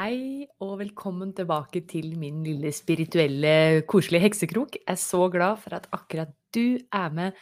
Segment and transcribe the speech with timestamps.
[0.00, 4.78] Hei og velkommen tilbake til min lille spirituelle, koselige heksekrok.
[4.78, 7.34] Jeg er så glad for at akkurat du er med,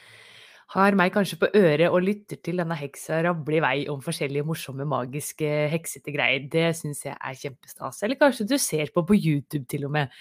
[0.75, 4.43] har meg kanskje på øret og lytter til denne heksa rable i vei om forskjellige
[4.49, 6.49] morsomme, magiske, heksete greier.
[6.51, 8.01] Det syns jeg er kjempestas.
[8.03, 10.17] Eller kanskje du ser på på YouTube til og med.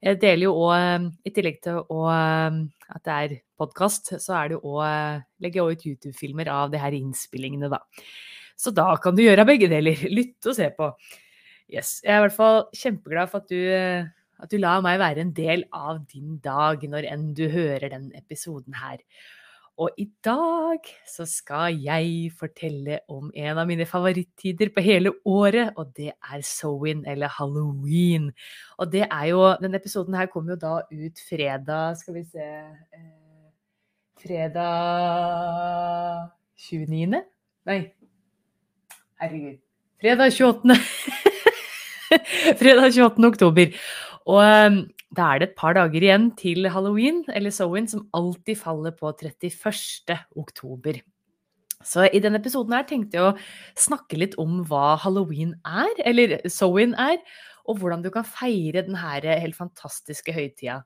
[0.00, 4.62] Jeg deler jo òg, i tillegg til å, at det er podkast, så er det
[4.62, 7.82] òg, legger jeg òg ut YouTube-filmer av de her innspillingene, da.
[8.56, 10.06] Så da kan du gjøre begge deler.
[10.08, 10.88] Lytte og se på.
[11.70, 12.00] Yes.
[12.04, 13.60] Jeg er i hvert fall kjempeglad for at du,
[14.42, 18.10] at du lar meg være en del av din dag når enn du hører den
[18.18, 18.98] episoden her.
[19.80, 25.72] Og i dag så skal jeg fortelle om en av mine favorittider på hele året,
[25.80, 28.32] og det er Sowin, eller halloween.
[28.76, 32.44] Og det er jo Denne episoden her kommer jo da ut fredag Skal vi se
[32.44, 33.10] eh,
[34.22, 34.62] Fredag
[36.70, 37.24] 29.?
[37.66, 37.80] Nei,
[39.18, 39.58] herregud.
[40.00, 40.76] Fredag 28.
[42.60, 43.28] Fredag 28.
[43.28, 43.72] oktober.
[44.30, 48.60] Og um, da er det et par dager igjen til halloween, eller Sowin, som alltid
[48.60, 50.16] faller på 31.
[50.38, 51.02] oktober.
[51.82, 53.38] Så i denne episoden her tenkte jeg å
[53.78, 57.18] snakke litt om hva halloween er, eller Sowin er,
[57.68, 60.80] og hvordan du kan feire denne helt fantastiske høytida.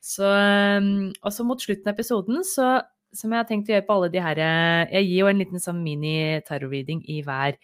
[0.00, 2.76] Så, um, og så mot slutten av episoden så
[3.16, 5.40] som jeg har tenkt å gjøre på alle de her eh, Jeg gir jo en
[5.42, 7.58] liten sånn mini-tarot-reading i hver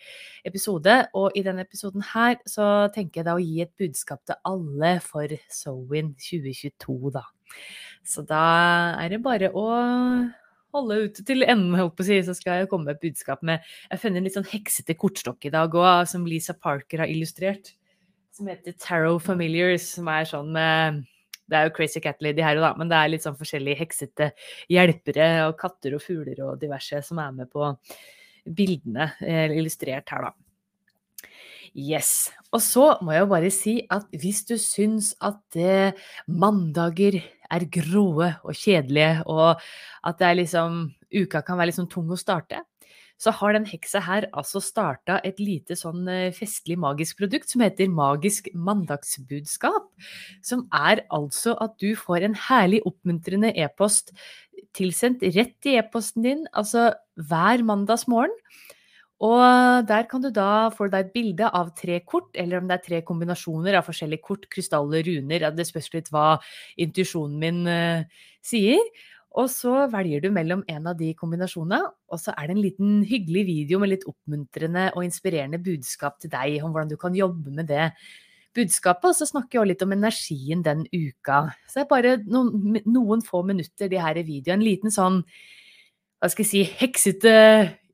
[0.49, 0.97] episode.
[1.19, 4.99] Og i denne episoden her så tenker jeg da å gi et budskap til alle
[5.05, 7.25] for Sowin 2022, da.
[8.05, 8.45] Så da
[9.01, 9.67] er det bare å
[10.77, 13.41] holde ute til enden, holdt på å si, så skal jeg komme med et budskap
[13.47, 17.05] med Jeg har funnet en litt sånn heksete kortstokk i dag òg, som Lisa Parker
[17.05, 17.73] har illustrert.
[18.37, 21.07] Som heter Tarot Familiars, som er sånn med
[21.49, 24.31] det er jo Crazy Cat Lady her da, men det er litt sånn forskjellige heksete
[24.73, 27.73] hjelpere og katter og fugler og diverse som er med på
[28.49, 30.35] bildene eh, illustrert her, da.
[31.79, 32.31] Yes.
[32.53, 37.21] Og så må jeg jo bare si at hvis du syns at eh, mandager
[37.55, 39.61] er gråe og kjedelige, og
[40.09, 42.63] at liksom uka kan være litt sånn tung å starte,
[43.19, 47.65] så har den heksa her altså starta et lite sånn eh, festlig magisk produkt som
[47.65, 49.89] heter Magisk mandagsbudskap.
[50.45, 54.15] Som er altså at du får en herlig oppmuntrende e-post
[54.79, 58.35] tilsendt rett i e-posten din, altså hver mandagsmorgen.
[59.27, 62.77] Og der kan du da få deg et bilde av tre kort, eller om det
[62.77, 65.49] er tre kombinasjoner av forskjellige kort, krystaller, runer.
[65.57, 66.37] Det spørs litt hva
[66.79, 68.79] intuisjonen min uh, sier.
[69.39, 72.95] Og så velger du mellom en av de kombinasjonene, og så er det en liten
[73.07, 77.53] hyggelig video med litt oppmuntrende og inspirerende budskap til deg om hvordan du kan jobbe
[77.55, 77.91] med det
[78.57, 79.11] budskapet.
[79.11, 81.43] Og så snakker jeg også litt om energien den uka.
[81.67, 84.59] Så det er bare noen, noen få minutter, de her i videoen.
[84.59, 85.21] En liten sånn,
[86.19, 87.37] hva skal jeg si, heksete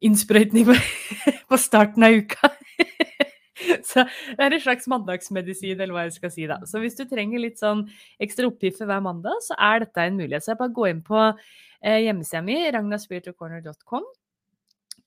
[0.05, 0.69] innsprøytning
[1.51, 2.51] på starten av uka.
[3.89, 6.59] Så det er en slags mandagsmedisin, eller hva jeg skal si da.
[6.69, 7.87] Så hvis du trenger litt sånn
[8.23, 10.45] ekstra oppgifter hver mandag, så er dette en mulighet.
[10.45, 14.07] Så jeg bare gå inn på eh, hjemmesida mi, ragnaspiritualcorner.com.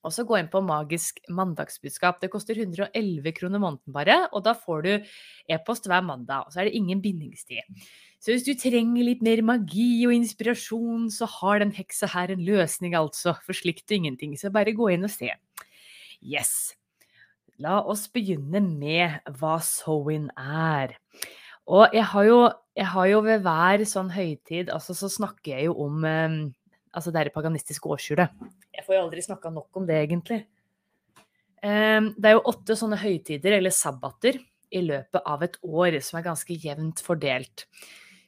[0.06, 2.20] Og så gå inn på magisk mandagsbudskap.
[2.22, 4.92] Det koster 111 kroner måneden bare, og da får du
[5.50, 6.46] e-post hver mandag.
[6.46, 7.66] Og så er det ingen bindingstid.
[8.18, 12.42] Så hvis du trenger litt mer magi og inspirasjon, så har den heksa her en
[12.46, 13.36] løsning, altså.
[13.46, 14.34] For slikt og ingenting.
[14.38, 15.30] Så bare gå inn og se.
[16.18, 16.74] Yes.
[17.62, 20.96] La oss begynne med hva sowin er.
[21.68, 22.38] Og jeg har, jo,
[22.78, 26.36] jeg har jo, ved hver sånn høytid altså så snakker jeg jo om eh,
[26.96, 28.46] altså det paganistiske årshjulet.
[28.72, 30.40] Jeg får jo aldri snakka nok om det, egentlig.
[31.60, 36.18] Eh, det er jo åtte sånne høytider, eller sabbater, i løpet av et år som
[36.18, 37.64] er ganske jevnt fordelt.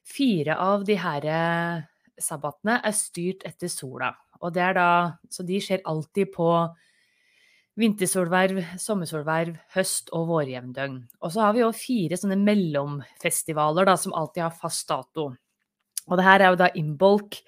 [0.06, 1.82] Fire av de her eh,
[2.20, 4.12] sabbatene er styrt etter sola.
[4.41, 4.91] Og det er da,
[5.31, 6.49] så de skjer alltid på
[7.81, 10.97] vintersolverv, sommersolverv, høst- og vårjevndøgn.
[11.20, 15.31] Og så har vi jo fire sånne mellomfestivaler da, som alltid har fast dato.
[16.08, 17.41] Og det her er jo da Imbolc,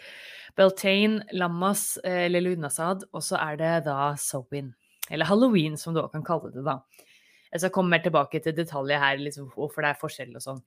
[0.56, 4.70] Beltane, Lammas eller Lunasad, og så er det da Sowin.
[5.10, 6.78] Eller halloween, som du òg kan kalle det, da.
[7.52, 10.62] Jeg skal komme mer tilbake til detaljer her, liksom, hvorfor det er forskjell og sånn.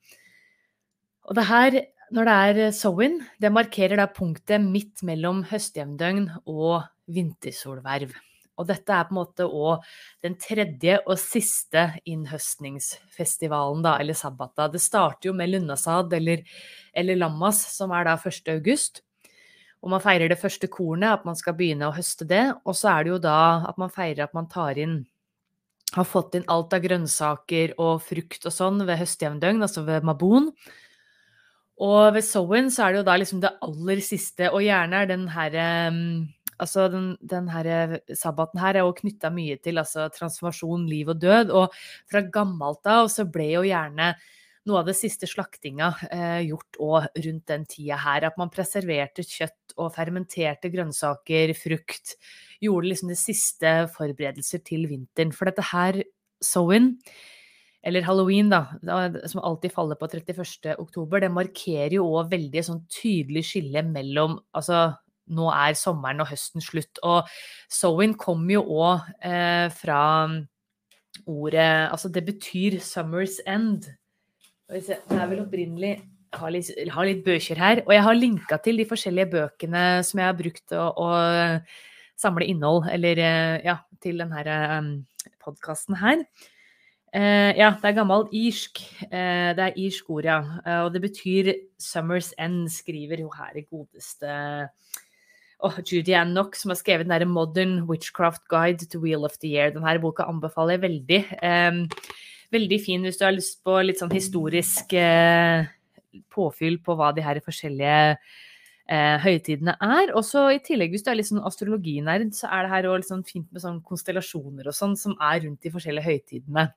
[1.25, 1.79] Og det her,
[2.13, 8.13] når det er Sowin, det markerer da punktet midt mellom høstjevndøgn og vintersolverv.
[8.55, 9.83] Og dette er på en måte òg
[10.23, 14.69] den tredje og siste innhøstningsfestivalen, da, eller sabbata.
[14.71, 16.45] Det starter jo med Lunnasad eller,
[16.95, 18.53] eller Lammas, som er da 1.
[18.53, 19.01] august.
[19.83, 22.45] Og man feirer det første kornet, at man skal begynne å høste det.
[22.63, 25.03] Og så er det jo da at man feirer at man tar inn
[25.95, 30.49] Har fått inn alt av grønnsaker og frukt og sånn ved høstjevndøgn, altså ved mabon.
[31.83, 35.11] Og ved Sowen så er det jo da liksom det aller siste, og gjerne er
[35.11, 35.67] den herre
[36.55, 41.19] Altså den, den her sabbaten her er jo knytta mye til altså, transformasjon, liv og
[41.19, 41.51] død.
[41.51, 41.73] Og
[42.07, 44.13] fra gammelt av så ble jo gjerne
[44.65, 48.29] noe av det siste slaktinga eh, gjort òg rundt den tida her.
[48.29, 52.15] At man preserverte kjøtt og fermenterte grønnsaker, frukt.
[52.63, 55.35] Gjorde liksom de siste forberedelser til vinteren.
[55.35, 56.01] For dette her,
[56.39, 56.93] Sowen,
[57.85, 58.63] eller halloween, da,
[59.29, 60.73] som alltid faller på 31.
[60.81, 64.87] oktober, det markerer jo òg veldig sånn tydelig skille mellom Altså,
[65.35, 66.99] nå er sommeren og høsten slutt.
[67.05, 67.29] Og
[67.71, 70.01] sowin kommer jo òg eh, fra
[71.25, 73.85] ordet Altså, det betyr 'summer's end'.
[74.69, 76.01] Det er vel opprinnelig
[76.35, 79.31] jeg har, litt, jeg har litt bøker her, og jeg har linka til de forskjellige
[79.31, 81.07] bøkene som jeg har brukt å, å
[82.19, 85.05] samle innhold, eller eh, ja, til denne
[85.39, 86.25] podkasten her.
[87.15, 88.81] Uh, ja, det er gammel irsk.
[89.07, 90.41] Eh, det er irsk ord, ja.
[90.65, 94.27] Eh, og det betyr 'Summer's End', skriver jo her i godeste
[95.63, 99.37] oh, Judy Ann Knock, som har skrevet den derre 'Modern Witchcraft Guide to Wheel of
[99.39, 99.71] the Year'.
[99.71, 101.21] Denne boka anbefaler jeg veldig.
[102.51, 104.91] Veldig fin hvis du har lyst på litt sånn historisk
[106.29, 108.17] påfyll på hva de her forskjellige
[108.89, 110.13] eh, høytidene er.
[110.15, 113.05] Og så i tillegg, hvis du er litt sånn astrologinerd, så er det her òg
[113.07, 116.67] sånn fint med sånn konstellasjoner og sånn som er rundt de forskjellige høytidene.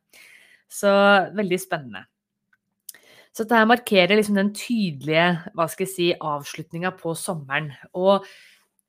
[0.68, 0.92] Så
[1.36, 2.04] veldig spennende.
[3.32, 7.70] Så dette her markerer liksom den tydelige hva skal jeg si, avslutninga på sommeren.
[7.94, 8.26] Og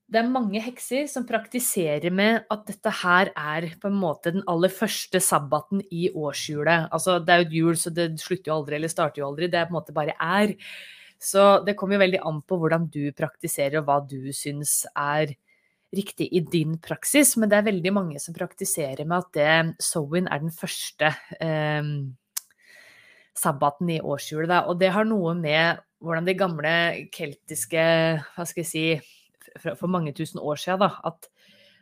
[0.09, 4.45] det er mange hekser som praktiserer med at dette her er på en måte den
[4.49, 6.87] aller første sabbaten i årshjulet.
[6.89, 9.51] Altså, det er jo et hjul, så det slutter jo aldri eller starter jo aldri.
[9.51, 10.55] Det er på en måte bare er.
[11.19, 15.35] Så det kommer jo veldig an på hvordan du praktiserer, og hva du syns er
[15.95, 17.35] riktig i din praksis.
[17.37, 21.11] Men det er veldig mange som praktiserer med at det Sowin er den første
[21.43, 21.91] eh,
[23.37, 24.69] sabbaten i årshjulet.
[24.69, 26.73] Og det har noe med hvordan de gamle
[27.11, 27.81] keltiske
[28.35, 28.85] Hva skal jeg si
[29.59, 30.93] For mange tusen år siden, da.
[31.03, 31.27] At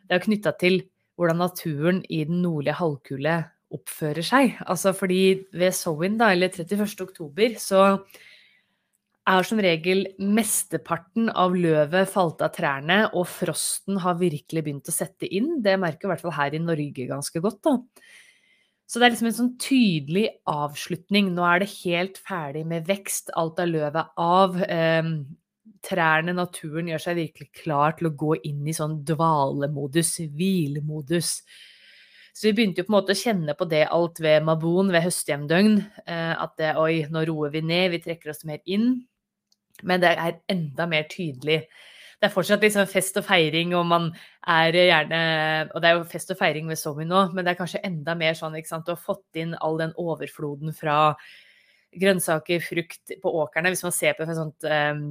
[0.08, 0.80] det er knytta til
[1.18, 3.36] hvordan naturen i den nordlige halvkule
[3.74, 4.54] oppfører seg.
[4.64, 7.04] Altså fordi ved Sowin, da, eller 31.
[7.04, 8.00] oktober, så
[9.28, 14.94] er som regel mesteparten av løvet falt av trærne, og frosten har virkelig begynt å
[14.94, 15.58] sette inn.
[15.64, 17.60] Det merker i hvert fall her i Norge ganske godt.
[17.66, 17.76] da.
[18.88, 21.34] Så det er liksom en sånn tydelig avslutning.
[21.36, 23.28] Nå er det helt ferdig med vekst.
[23.36, 24.56] Alt av løvet av.
[24.64, 25.10] Eh,
[25.84, 31.34] trærne, naturen, gjør seg virkelig klar til å gå inn i sånn dvalemodus, hvilemodus.
[32.32, 35.04] Så vi begynte jo på en måte å kjenne på det alt ved Mabon, ved
[35.04, 35.78] høsthjemdøgn.
[36.06, 38.92] Eh, at det, oi, nå roer vi ned, vi trekker oss mer inn.
[39.86, 41.62] Men det er enda mer tydelig.
[42.18, 44.08] Det er fortsatt liksom fest og feiring, og man
[44.50, 45.20] er gjerne
[45.70, 48.16] Og det er jo fest og feiring ved Somi nå, men det er kanskje enda
[48.18, 51.14] mer sånn ikke sant, å ha fått inn all den overfloden fra
[51.98, 53.70] grønnsaker, frukt på åkrene.
[53.72, 55.04] Hvis man ser på et sånt eh,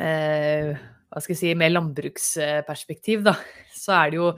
[0.00, 3.36] eh, hva skal jeg si, mer landbruksperspektiv, da,
[3.74, 4.30] så er det jo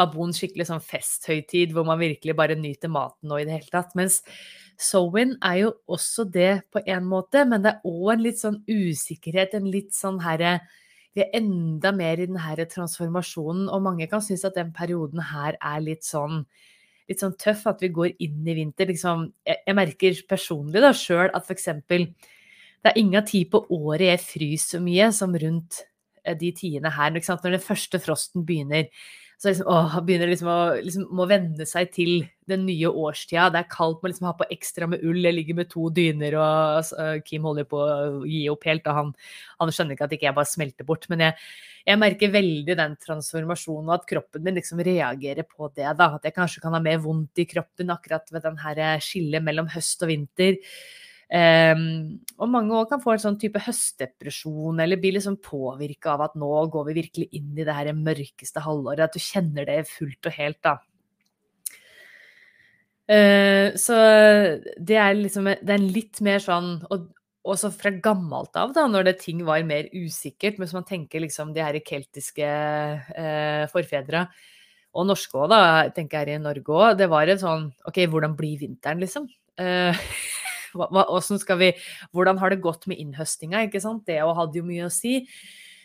[0.00, 3.92] Mabon skikkelig sånn festhøytid hvor man virkelig bare nyter maten nå i det hele tatt.
[3.98, 4.20] Mens
[4.80, 8.60] Sowin er jo også det på en måte, men det er òg en litt sånn
[8.68, 10.58] usikkerhet, en litt sånn herre
[11.14, 15.20] Vi er enda mer i den her transformasjonen, og mange kan synes at den perioden
[15.22, 16.40] her er litt sånn
[17.08, 18.88] litt sånn tøff, at vi går inn i vinter.
[18.88, 21.68] Liksom, jeg, jeg merker personlig da sjøl at f.eks.
[21.88, 25.82] det er ingen tid på året jeg fryser så mye som rundt
[26.24, 27.12] eh, de tidene her.
[27.14, 28.88] Når den første frosten begynner.
[29.38, 32.12] Så liksom, åh, begynner liksom å liksom, må venne seg til
[32.48, 33.48] den nye årstida.
[33.52, 35.20] Det er kaldt, må liksom ha på ekstra med ull.
[35.24, 38.86] Jeg ligger med to dyner, og uh, Kim holder på å gi opp helt.
[38.88, 39.12] Og han,
[39.60, 41.08] han skjønner ikke at ikke jeg bare smelter bort.
[41.12, 41.38] Men jeg,
[41.84, 45.88] jeg, merker veldig den transformasjonen, og at kroppen min liksom reagerer på det.
[45.98, 49.44] da, At jeg kanskje kan ha mer vondt i kroppen akkurat ved den her skillet
[49.44, 50.60] mellom høst og vinter.
[51.24, 56.26] Um, og mange òg kan få en sånn type høstdepresjon eller bli liksom påvirka av
[56.26, 59.06] at nå går vi virkelig inn i det her mørkeste halvåret.
[59.08, 60.76] At du kjenner det fullt og helt, da.
[63.04, 63.96] Uh, så
[64.80, 67.10] det er liksom det er en litt mer sånn Og
[67.44, 71.20] også fra gammelt av, da, når det ting var mer usikkert, men hvis man tenker
[71.20, 74.24] liksom de her keltiske uh, forfedra,
[74.94, 75.60] og norske òg, da,
[75.94, 79.26] tenker jeg her i Norge òg, det var en sånn OK, hvordan blir vinteren, liksom?
[79.60, 80.04] Eh,
[80.74, 81.72] hva, skal vi,
[82.12, 84.04] hvordan har det gått med innhøstinga, ikke sant?
[84.08, 85.20] Det hadde jo mye å si.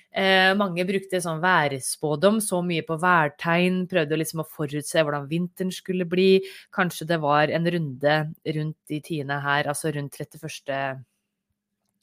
[0.09, 5.73] Eh, mange brukte sånn værspådom, så mye på værtegn, prøvde liksom å forutse hvordan vinteren
[5.73, 6.31] skulle bli.
[6.73, 8.15] Kanskje det var en runde
[8.57, 11.05] rundt de tiende her, altså rundt 31.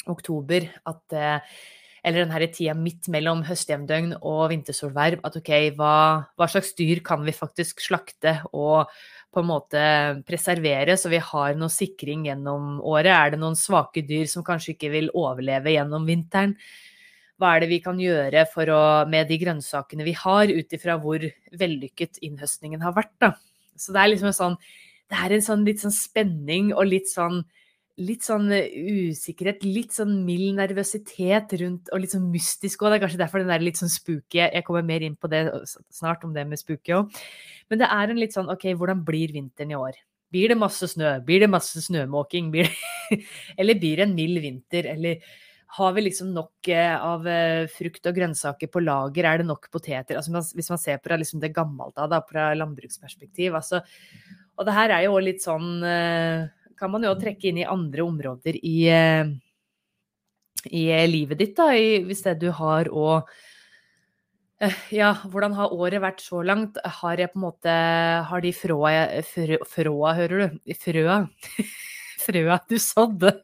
[0.07, 1.59] oktober, at eh,
[2.07, 5.95] eller den her tida midt mellom høstjevndøgn og vintersolverv, at ok, hva,
[6.38, 8.93] hva, slags dyr kan vi faktisk slakte og
[9.37, 9.85] på en måte
[10.25, 13.12] preservere, så vi har noe sikring gjennom året?
[13.12, 16.57] Er det noen svake dyr som kanskje ikke vil overleve gjennom vinteren?
[17.37, 18.81] hva er det vi kan gjøre å,
[19.12, 23.12] med de grønnsakene vi har, ut ifra hvor vellykket innhøstningen har vært.
[23.21, 23.35] Da.
[23.76, 24.61] Så det er liksom en sånn
[25.07, 27.45] Det er en sånn litt sånn spenning og litt sånn
[27.96, 32.92] litt sånn usikkerhet, litt sånn mild nervøsitet rundt, og litt sånn mystisk òg.
[32.92, 35.46] Det er kanskje derfor den er litt sånn spooky Jeg kommer mer inn på det
[35.94, 37.22] snart, om det med spooky òg.
[37.72, 39.96] Men det er en litt sånn OK, hvordan blir vinteren i år?
[40.34, 41.16] Blir det masse snø?
[41.24, 42.52] Blir det masse snømåking?
[42.52, 43.20] Blir det
[43.60, 44.90] eller blir det en mild vinter?
[44.92, 45.22] Eller
[45.76, 49.26] har vi liksom nok eh, av eh, frukt og grønnsaker på lager?
[49.28, 50.18] Er det nok poteter?
[50.18, 53.56] Altså, hvis man ser på det, liksom det gammelt av, da, fra landbruksperspektiv.
[53.56, 53.80] Altså,
[54.56, 56.46] og det her er jo litt sånn eh,
[56.76, 58.78] Kan man jo trekke inn i andre områder i,
[60.71, 63.30] i livet ditt, da, i, hvis det du har og
[64.88, 66.78] ja, hvordan har året vært så langt?
[66.80, 67.73] Har jeg på en måte
[68.25, 70.73] Har de frøa, frø, frøa hører du?
[70.80, 71.18] Frøa?
[72.25, 73.35] frøa du sådde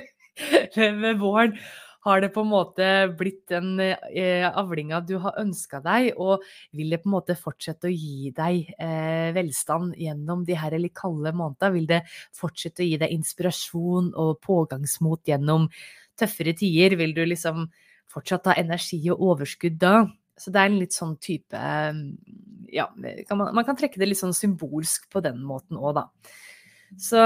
[1.02, 1.58] med våren
[2.04, 6.44] har det på en måte blitt den eh, avlinga du har ønska deg, og
[6.76, 10.96] vil det på en måte fortsette å gi deg eh, velstand gjennom de her litt
[10.98, 11.72] kalde månedene?
[11.78, 12.02] Vil det
[12.36, 15.70] fortsette å gi deg inspirasjon og pågangsmot gjennom
[16.20, 16.98] tøffere tider?
[17.00, 17.70] Vil du liksom
[18.12, 19.96] fortsatt ha energi og overskudd da?
[20.36, 21.58] Så det er en litt sånn type
[22.74, 22.88] Ja,
[23.28, 26.08] kan man, man, kan trekke det litt sånn symbolsk på den måten òg, da.
[27.00, 27.22] Så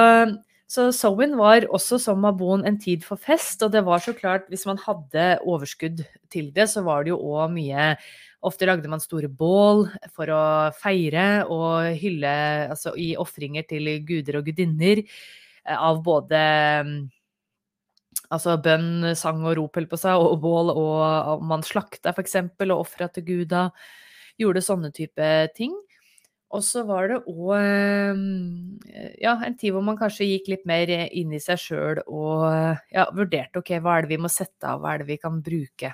[0.68, 4.48] så Sowin var også som Mabon en tid for fest, og det var så klart,
[4.52, 7.94] hvis man hadde overskudd til det, så var det jo òg mye
[8.46, 10.42] Ofte lagde man store bål for å
[10.78, 12.30] feire og hylle
[12.70, 16.42] altså i ofringer til guder og gudinner eh, av både
[18.28, 22.34] Altså bønn, sang og rop, på seg, og bål, og man slakta f.eks.
[22.60, 23.62] og ofra til guda.
[24.37, 25.72] Gjorde sånne type ting.
[26.49, 28.78] Og så var det òg ehm,
[29.21, 32.47] ja, en tid hvor man kanskje gikk litt mer inn i seg sjøl og
[32.95, 35.43] ja, vurderte ok, hva er det vi må sette av, hva er det vi kan
[35.45, 35.93] bruke.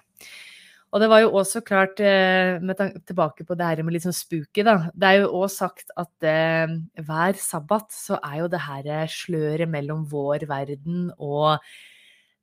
[0.94, 4.62] Og det var jo også klart, eh, med tilbake på det her med liksom spooky,
[4.62, 4.76] da.
[4.94, 9.66] Det er jo òg sagt at eh, hver sabbat så er jo det her sløret
[9.66, 11.58] mellom vår verden og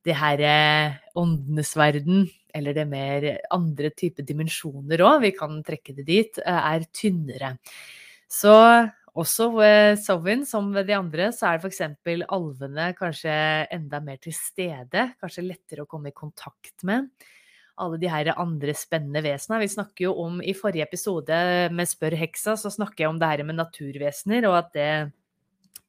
[0.04, 0.44] det her
[1.16, 6.62] åndenes verden, eller det mer andre typer dimensjoner òg, vi kan trekke det dit, eh,
[6.76, 7.56] er tynnere.
[8.32, 8.54] Så
[9.12, 11.82] også ved Sovin, som ved de andre, så er f.eks.
[12.32, 13.34] alvene kanskje
[13.74, 15.10] enda mer til stede.
[15.20, 17.10] Kanskje lettere å komme i kontakt med.
[17.82, 19.60] Alle de her andre spennende vesenene.
[19.64, 21.36] Vi snakker jo om i forrige episode
[21.72, 24.92] med Spør heksa, så snakker jeg om det her med naturvesener, og at det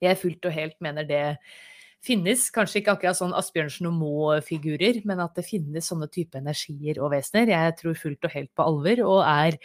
[0.04, 1.26] jeg fullt og helt mener det
[2.04, 2.46] finnes.
[2.54, 7.14] Kanskje ikke akkurat sånn Asbjørnsen og Moe-figurer, men at det finnes sånne type energier og
[7.14, 7.52] vesener.
[7.54, 9.58] Jeg tror fullt og helt på alver, og er,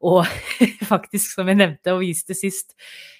[0.00, 0.22] og
[0.92, 2.76] faktisk, som jeg nevnte og viste sist,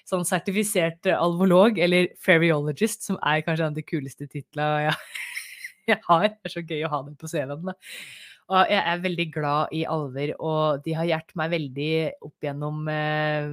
[0.09, 4.99] sånn sertifisert alvolog, eller fairyologist, som er kanskje en kuleste titlene jeg,
[5.95, 6.29] jeg, har.
[6.33, 7.75] Det er så gøy å ha det på CV-en.
[8.53, 11.93] Og jeg er veldig glad i alver, og de har hjulpet meg veldig
[12.27, 13.53] opp gjennom eh,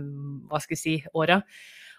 [0.49, 1.43] hva skal jeg si, åra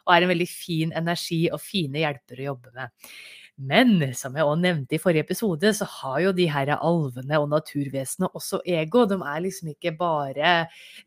[0.06, 3.12] og er en veldig fin energi og fine hjelper å jobbe med.
[3.60, 7.50] Men som jeg òg nevnte i forrige episode, så har jo de her alvene og
[7.52, 9.04] naturvesenene også ego.
[9.08, 10.54] De er liksom ikke bare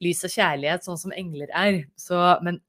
[0.03, 1.81] lys og kjærlighet, sånn som engler er.
[1.97, 2.61] Så, men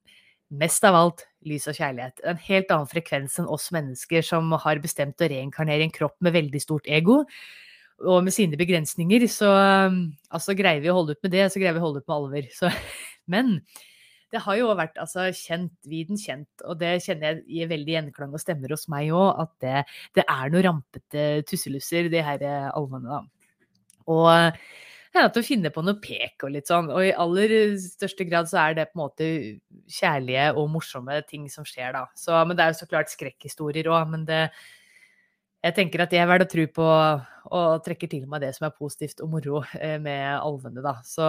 [0.54, 2.24] mest av alt lys og kjærlighet.
[2.24, 6.36] En helt annen frekvens enn oss mennesker som har bestemt å reinkarnere en kropp med
[6.38, 7.20] veldig stort ego.
[8.08, 11.76] Og med sine begrensninger, så altså, greier vi å holde ut med det, så greier
[11.76, 12.48] vi å holde ut med alver.
[12.56, 12.72] Så,
[13.32, 13.58] men
[14.34, 18.34] det har jo vært altså, kjent, viden kjent, og det kjenner jeg i veldig gjenklang
[18.34, 19.76] og stemmer hos meg òg, at det,
[20.18, 23.22] det, er noen rampete tusselusser, de her eh, alvene, da.
[24.10, 24.26] Og
[25.14, 27.52] ja, er nødt til å finne på noe pek og litt sånn, og i aller
[27.78, 29.28] største grad så er det på en måte
[29.94, 32.08] kjærlige og morsomme ting som skjer, da.
[32.18, 34.48] Så, men det er jo så klart skrekkhistorier òg, men det
[35.64, 36.86] jeg tenker at jeg er verdt å tro på
[37.56, 40.98] og trekker til meg det som er positivt og moro eh, med alvene, da.
[41.06, 41.24] Så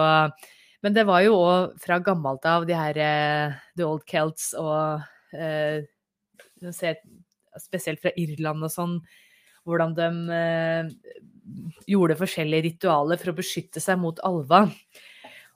[0.84, 5.04] men det var jo òg fra gammelt av de her uh, The Old Celts og
[5.36, 5.78] uh,
[7.56, 8.98] Spesielt fra Irland og sånn.
[9.64, 10.08] hvordan de
[11.88, 14.66] gjorde forskjellige ritualer for å beskytte seg mot alva.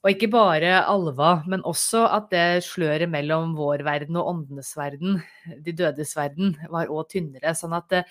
[0.01, 5.21] Og ikke bare alva, men også at det sløret mellom vår verden og åndenes verden,
[5.61, 7.53] de dødes verden, var òg tynnere.
[7.59, 8.03] Sånn at det,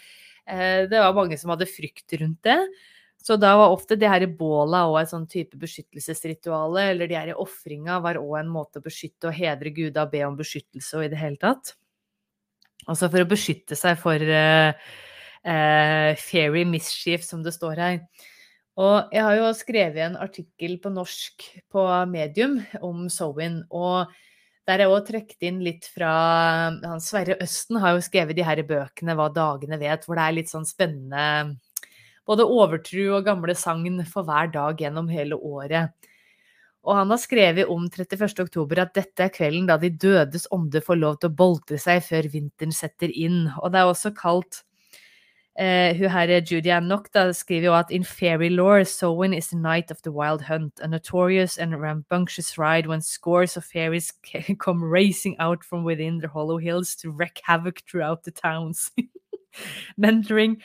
[0.92, 2.60] det var mange som hadde frykt rundt det.
[3.24, 7.34] Så da var ofte det her båla òg et sånn type beskyttelsesrituale, eller de her
[7.42, 11.06] ofringa var òg en måte å beskytte og hedre guda og be om beskyttelse og
[11.06, 11.76] i det hele tatt.
[12.88, 14.72] Altså for å beskytte seg for uh,
[15.44, 18.00] uh, fairy mischief, som det står her.
[18.80, 24.08] Og jeg har jo skrevet en artikkel på norsk på Medium om Sowin, og
[24.70, 26.10] der er jeg òg trukket inn litt fra
[26.70, 30.38] han Sverre Østen har jo skrevet de her bøkene 'Hva dagene vet', hvor det er
[30.38, 31.58] litt sånn spennende
[32.30, 35.96] både overtru og gamle sagn for hver dag gjennom hele året.
[36.86, 38.46] Og han har skrevet om 31.
[38.46, 42.02] oktober at dette er kvelden da de dødes ånde får lov til å boltre seg
[42.06, 43.50] før vinteren setter inn.
[43.60, 44.64] Og det er også kalt
[45.60, 49.58] Uh, hun her, Judy Annock da, skriver jo at in fairy lore, Sowen is the
[49.58, 54.14] night of the wild hunt, a notorious and rambunctious ride when scores of fairies
[54.60, 58.92] come racing out from within the hollow hills to wreak havoc throughout the towns.
[60.00, 60.62] Mentoring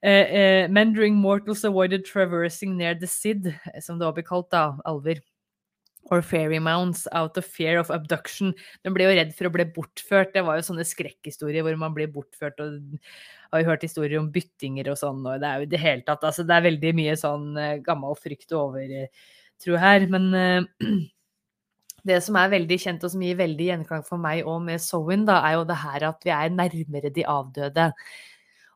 [0.00, 5.20] Uh, Mendering mortals avoided traversing near the Sid, som det også blir kalt, da, alver.
[6.10, 8.54] Or fairy mounts out of fear of abduction.
[8.82, 10.32] De ble jo redd for å bli bortført.
[10.34, 12.58] Det var jo sånne skrekkhistorier hvor man blir bortført.
[12.58, 12.80] og
[13.52, 16.04] har jo hørt historier om byttinger og sånn, og det er jo i det hele
[16.06, 20.06] tatt altså Det er veldig mye sånn uh, gammel frykt og overtro her.
[20.12, 20.90] Men uh,
[22.10, 25.26] det som er veldig kjent, og som gir veldig gjenklang for meg og med Sowin,
[25.28, 27.90] da, er jo det her at vi er nærmere de avdøde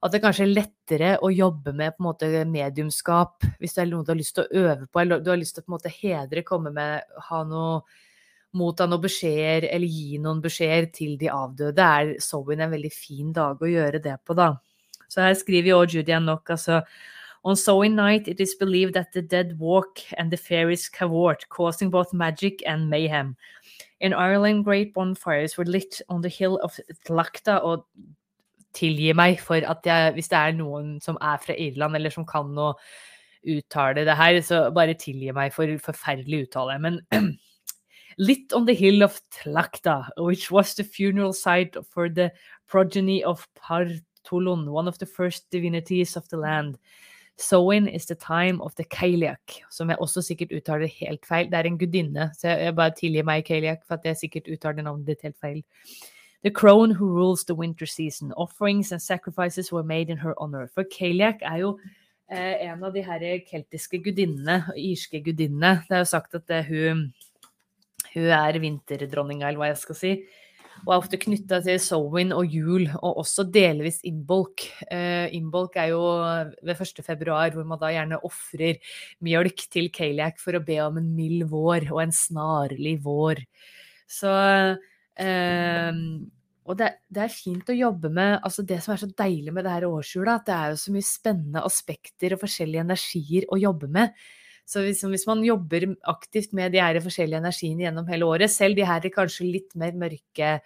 [0.04, 3.88] at det kanskje er lettere å jobbe med på en måte mediumskap hvis det er
[3.88, 5.72] noe du har lyst til å øve på, eller du har lyst til å på
[5.72, 7.80] en måte hedre, komme med, ha noe
[8.54, 13.32] motta noen beskjeder eller gi noen beskjeder til de avdøde, er Sowin en veldig fin
[13.34, 14.52] dag å gjøre det på, da.
[15.08, 16.82] Så her skriver jo Judian nok, altså
[17.44, 21.90] On Sowing night, it is believed that the dead walk and the fairies cavort, causing
[21.90, 23.36] both magic and mayhem.
[24.00, 27.84] In Ireland, great bonfires were lit on the hill of Tlachta og
[28.74, 32.26] tilgi meg for at jeg, hvis det er noen som er fra Irland, eller som
[32.28, 32.72] kan å
[33.44, 36.78] uttale det her, så bare tilgi meg for forferdelig uttale.
[36.82, 37.00] Men
[38.16, 42.30] Lit on the hill of Tlakta, which was the funeral site for the
[42.68, 46.78] progeny of Partolon, one of the first divinities of the land.
[47.36, 51.50] Sowin is the time of the Kailiak, som jeg også sikkert uttaler helt feil.
[51.50, 54.86] Det er en gudinne, så jeg bare tilgir meg Kailiak for at jeg sikkert uttaler
[54.86, 55.64] navnet ditt helt feil.
[56.44, 58.30] The crone who rules the winter season.
[58.36, 60.68] Offerings and sacrifices were made in her honor.
[60.68, 61.70] For Kaliak er jo
[62.28, 65.78] eh, en av de her keltiske gudinnene, irske gudinnene.
[65.88, 67.06] Det er jo sagt at det, hun,
[68.12, 70.14] hun er vinterdronninga, eller hva jeg skal si.
[70.84, 74.68] Og er ofte knytta til Sowin og jul, og også delvis Imbolk.
[74.92, 76.04] Eh, Imbolk er jo
[76.60, 77.04] ved 1.
[77.08, 78.82] februar, hvor man da gjerne ofrer
[79.24, 83.46] mjølk til Kaliak for å be om en mild vår og en snarlig vår.
[84.04, 84.28] Så
[85.20, 86.30] Um,
[86.64, 89.66] og det, det, er fint å jobbe med altså Det som er så deilig med
[89.66, 93.60] det her årshjulet, at det er jo så mye spennende aspekter og forskjellige energier å
[93.60, 94.14] jobbe med.
[94.64, 98.78] Så hvis, hvis, man jobber aktivt med de her forskjellige energiene gjennom hele året, selv
[98.78, 100.56] de her kanskje litt mer mørke,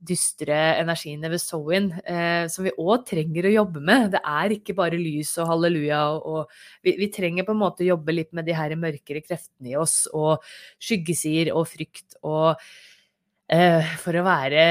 [0.00, 4.14] dystre energiene ved Zoen, eh, som vi òg trenger å jobbe med.
[4.14, 5.98] Det er ikke bare lys og halleluja.
[6.14, 9.20] Og, og vi, vi, trenger på en måte å jobbe litt med de her mørkere
[9.24, 10.40] kreftene i oss, og
[10.80, 12.56] skyggesider og frykt og
[13.50, 14.64] Eh, for å være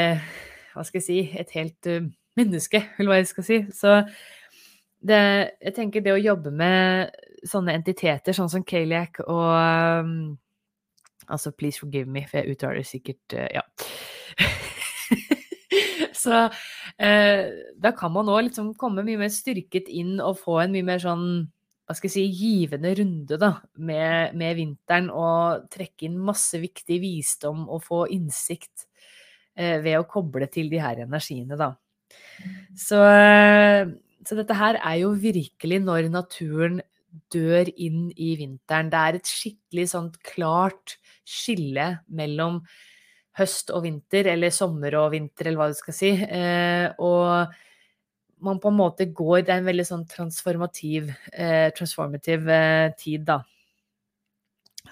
[0.71, 2.05] hva skal jeg si et helt uh,
[2.39, 3.57] menneske, eller hva jeg skal si.
[3.75, 3.97] Så
[5.03, 5.19] det,
[5.59, 7.11] jeg tenker det å jobbe med
[7.47, 10.37] sånne entiteter, sånn som Kaliak og um,
[11.29, 13.61] Altså, please forgive me, for jeg uttaler sikkert uh, Ja.
[16.19, 17.43] Så uh,
[17.83, 21.03] da kan man òg liksom komme mye mer styrket inn og få en mye mer
[21.03, 21.27] sånn
[21.89, 23.47] hva skal jeg si, givende runde da,
[23.82, 28.86] med, med, vinteren og trekke inn masse viktig visdom og få innsikt
[29.58, 31.71] eh, ved å koble til de her energiene, da.
[32.78, 33.89] Så, eh,
[34.21, 36.78] så, dette her er jo virkelig når naturen
[37.34, 38.93] dør inn i vinteren.
[38.93, 42.62] Det er et skikkelig sånt klart skille mellom
[43.39, 46.13] høst og vinter, eller sommer og vinter, eller hva du skal si.
[46.21, 47.49] Eh, og
[48.45, 53.28] man på en måte går Det er en veldig sånn transformativ, eh, transformativ eh, tid,
[53.28, 53.41] da.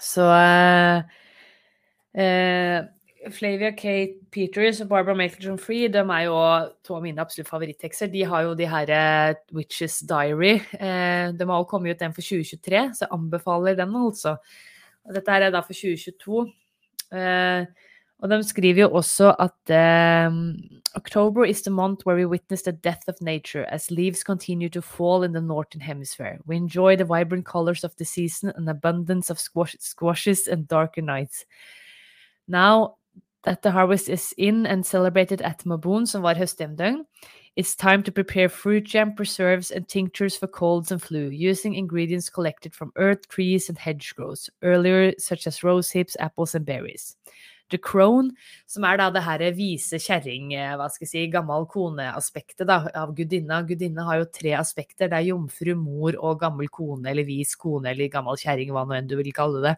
[0.03, 1.01] Så eh,
[2.21, 2.85] eh,
[3.33, 6.37] Flavia Kate Peters og Barbara Makelton Free de er jo
[6.85, 8.11] to av mine absolutt favorittekster.
[8.11, 10.57] De har jo de her uh, Witches Diary.
[10.77, 14.37] Uh, de har jo kommet ut den for 2023, så jeg anbefaler den altså.
[15.15, 16.45] Dette her er da for 2022.
[17.11, 17.86] Uh,
[18.19, 20.57] Og de skriver jo også at um,
[20.95, 24.81] October is the month where we witness the death of nature as leaves continue to
[24.81, 26.39] fall in the northern hemisphere.
[26.47, 31.03] We enjoy the vibrant colors of the season and abundance of squash squashes and darker
[31.03, 31.45] nights.
[32.47, 32.95] Now
[33.43, 37.05] that the harvest is in and celebrated at Mabon, som var høsthjemdøgn,
[37.55, 42.29] it's time to prepare fruit jam, preserves, and tinctures for colds and flu, using ingredients
[42.29, 47.15] collected from earth, trees, and hedgerows, earlier such as rose hips, apples, and berries.
[47.71, 48.31] The Crone,
[48.69, 53.59] som er da det her vise kjerring, hva skal jeg si, gammel kone-aspektet av gudinna.
[53.67, 55.09] Gudinna har jo tre aspekter.
[55.11, 58.95] Det er jomfru, mor og gammel kone, eller vis kone, eller gammel kjerring, hva nå
[58.97, 59.75] enn du vil kalle det.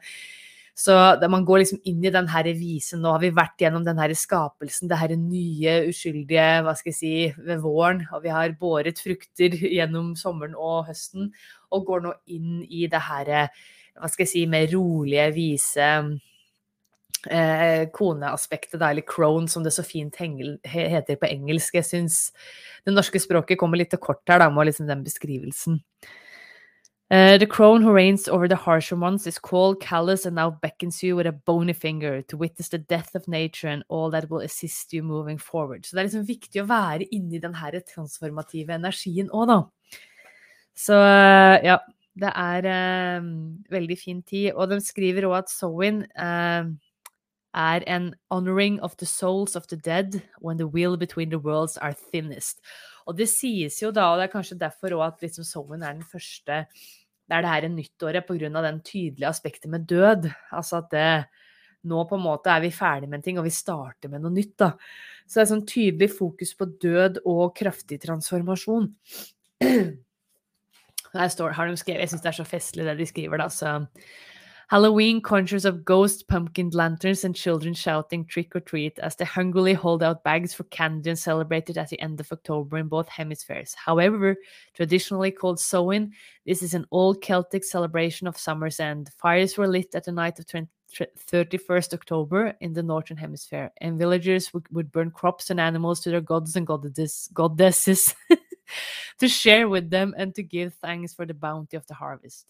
[0.79, 0.93] Så
[1.27, 3.01] man går liksom inn i den her visen.
[3.03, 6.99] Nå har vi vært gjennom den her skapelsen, det her nye, uskyldige, hva skal jeg
[7.01, 8.05] si, ved våren.
[8.13, 11.33] Og vi har båret frukter gjennom sommeren og høsten,
[11.75, 13.51] og går nå inn i det her,
[13.99, 15.91] hva skal jeg si, mer rolige, vise
[17.27, 21.75] eh, koneaspektet, eller crone, som det så fint heter på engelsk.
[21.75, 22.21] Jeg syns
[22.85, 25.81] det norske språket kommer litt til kort her, da, med liksom den beskrivelsen.
[27.11, 31.01] Uh, the crone who reigns over the harsher ones is called callous and now beckons
[31.01, 34.41] you with a bony finger to witness the death of nature and all that will
[34.41, 35.85] assist you moving forward.
[35.85, 39.57] Så det er liksom viktig å være inni den her transformative energien òg, da.
[40.77, 41.79] Så uh, ja,
[42.13, 43.25] det er uh,
[43.73, 44.51] veldig fin tid.
[44.53, 46.03] Og de skriver òg at Sowin
[47.55, 51.77] er en honoring of the souls of the dead when the will between the worlds
[51.77, 52.59] are thinnest.
[53.07, 55.95] Og det sies jo da, og det er kanskje derfor òg at liksom Sowen er
[55.97, 56.65] den første
[57.29, 58.49] Det er det her nyttåret pga.
[58.49, 60.31] den tydelige aspektet med død.
[60.51, 61.25] Altså at det,
[61.83, 64.31] nå på en måte er vi ferdig med en ting, og vi starter med noe
[64.31, 64.57] nytt.
[64.57, 64.71] da.
[65.27, 68.95] Så det er sånn tydelig fokus på død og kraftig transformasjon.
[71.13, 73.47] Her står, har de skrevet, Jeg syns det er så festlig det de skriver, da.
[73.49, 73.79] så
[74.69, 79.73] Halloween conjures of ghost pumpkin lanterns and children shouting trick or treat as they hungrily
[79.73, 83.09] hold out bags for candy and celebrate it at the end of October in both
[83.09, 83.73] hemispheres.
[83.73, 84.35] However,
[84.75, 86.13] traditionally called Samhain,
[86.45, 89.09] this is an old Celtic celebration of summer's end.
[89.17, 93.97] Fires were lit at the night of 20, 31st October in the northern hemisphere, and
[93.97, 98.15] villagers would, would burn crops and animals to their gods and goddesses
[99.19, 102.45] to share with them and to give thanks for the bounty of the harvest.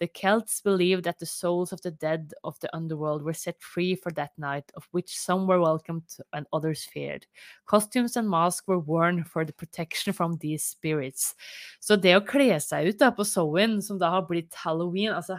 [0.00, 3.94] The Celts believed that the souls of the dead of the underworld were set free
[3.94, 7.26] for that night, of which some were welcomed and others feared.
[7.66, 11.34] Costumes and masks were worn for the protection from these spirits.
[11.80, 15.36] Så det å kle seg ut da på Sowen, som da har blitt halloween altså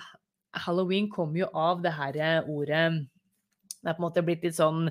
[0.51, 3.07] Halloween kommer jo av det her ordet
[3.81, 4.89] Det er på en måte blitt litt sånn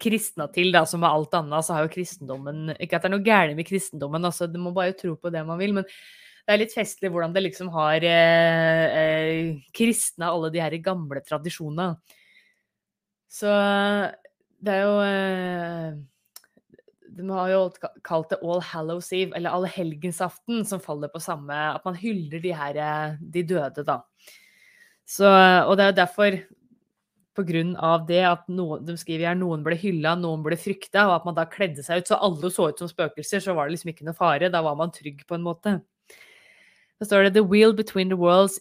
[0.00, 3.16] kristna til, da, som med alt annet, så har jo kristendommen Ikke at det er
[3.18, 5.74] noe gærent med kristendommen, altså, du må bare tro på det man vil.
[5.76, 5.88] men
[6.42, 11.22] det er litt festlig hvordan det liksom har eh, eh, kristna alle de her gamle
[11.22, 11.94] tradisjonene.
[13.32, 13.52] Så
[14.62, 16.00] det er jo eh,
[17.16, 17.60] De har jo
[18.04, 22.52] kalt det All Hallows Eve, eller Allhelgensaften, som faller på samme At man hyller de
[22.56, 24.02] her eh, de døde, da.
[25.06, 26.40] Så, og det er jo derfor
[27.36, 31.06] på grunn av det at noen, de skriver her, noen ble hylla, noen ble frykta,
[31.08, 33.68] og at man da kledde seg ut så alle så ut som spøkelser, så var
[33.68, 34.50] det liksom ikke noe fare.
[34.52, 35.78] Da var man trygg på en måte.
[37.02, 38.60] Så står det The wheel between the worlds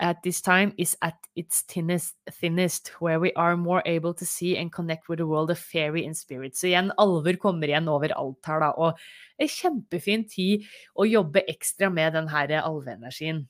[0.00, 4.56] at this time is at its thinnest, thinnest, where we are more able to see
[4.56, 6.56] and connect with the world of fairy and spirit.
[6.56, 8.72] Så igjen, alver kommer igjen overalt her, da.
[8.76, 8.98] Og
[9.38, 10.66] en kjempefin tid
[10.98, 13.46] å jobbe ekstra med den her alveenergien.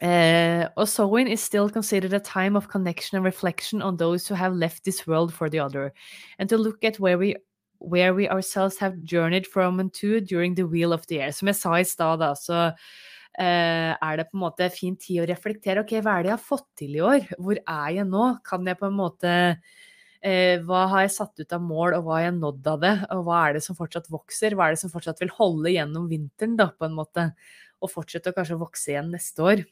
[0.00, 4.54] Uh, Osoin is still considered a time of connection and reflection on those who have
[4.54, 5.92] left this world for the other,
[6.38, 7.36] and to look at where we
[7.80, 11.32] where we ourselves have journeyed from and to during the wheel of the air.
[11.32, 12.72] Som jeg sa i stad, da, så
[13.44, 15.82] er det på en måte fin tid å reflektere.
[15.84, 17.26] Ok, hva er det jeg har fått til i år?
[17.36, 18.28] Hvor er jeg nå?
[18.46, 22.16] Kan jeg på en måte uh, Hva har jeg satt ut av mål, og hva
[22.16, 22.94] har jeg nådd av det?
[23.14, 24.56] Og hva er det som fortsatt vokser?
[24.56, 27.30] Hva er det som fortsatt vil holde gjennom vinteren, da, på en måte?
[27.84, 29.66] Og fortsette å kanskje vokse igjen neste år.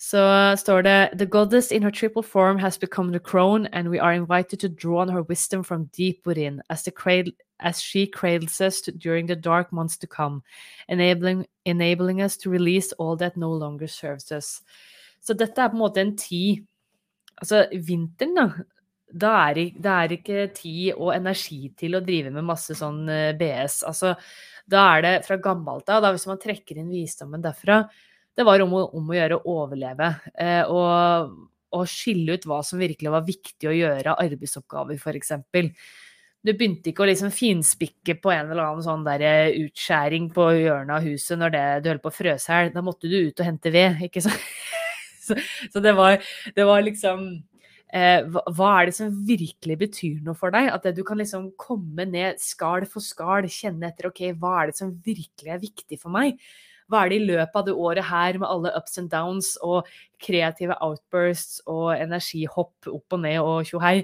[0.00, 0.20] Så
[0.58, 4.14] står det The goddess in her triple form has become the crone, and we are
[4.14, 8.60] invited to draw on her wisdom from deep within, as the cradle as she cradles
[8.60, 10.42] us to, during the dark months to come,
[10.88, 14.62] enabling, enabling us to release all that no longer serves us.
[15.20, 16.64] Så dette er på en måte en tid
[17.34, 18.44] Altså, vinteren, da.
[19.14, 23.34] Da er det er ikke tid og energi til å drive med masse sånn eh,
[23.38, 23.82] BS.
[23.86, 24.14] Altså,
[24.70, 27.82] da er det fra gammelt av, hvis man trekker inn visdommen derfra,
[28.34, 30.08] det var om å, om å gjøre å overleve.
[30.34, 31.36] Eh, og,
[31.74, 35.36] og skille ut hva som virkelig var viktig å gjøre, arbeidsoppgaver f.eks
[36.44, 40.50] du begynte ikke å liksom finspikke på en eller annen sånn der eh, utskjæring på
[40.58, 42.70] hjørnet av huset når det, du holdt på å frøse her.
[42.74, 44.46] Da måtte du ut og hente ved, ikke sant?
[45.26, 45.38] så,
[45.72, 46.20] så det, var,
[46.56, 47.26] det var liksom
[47.94, 50.66] Eh, hva, er det som virkelig betyr noe for deg?
[50.74, 54.78] At du kan liksom komme ned skall for skall, kjenne etter ok, hva er det
[54.80, 56.40] som virkelig er viktig for meg?
[56.90, 59.88] Hva er det i løpet av det året her med alle ups and downs og
[60.24, 63.96] kreative outbursts og energihopp opp og ned og tjohei,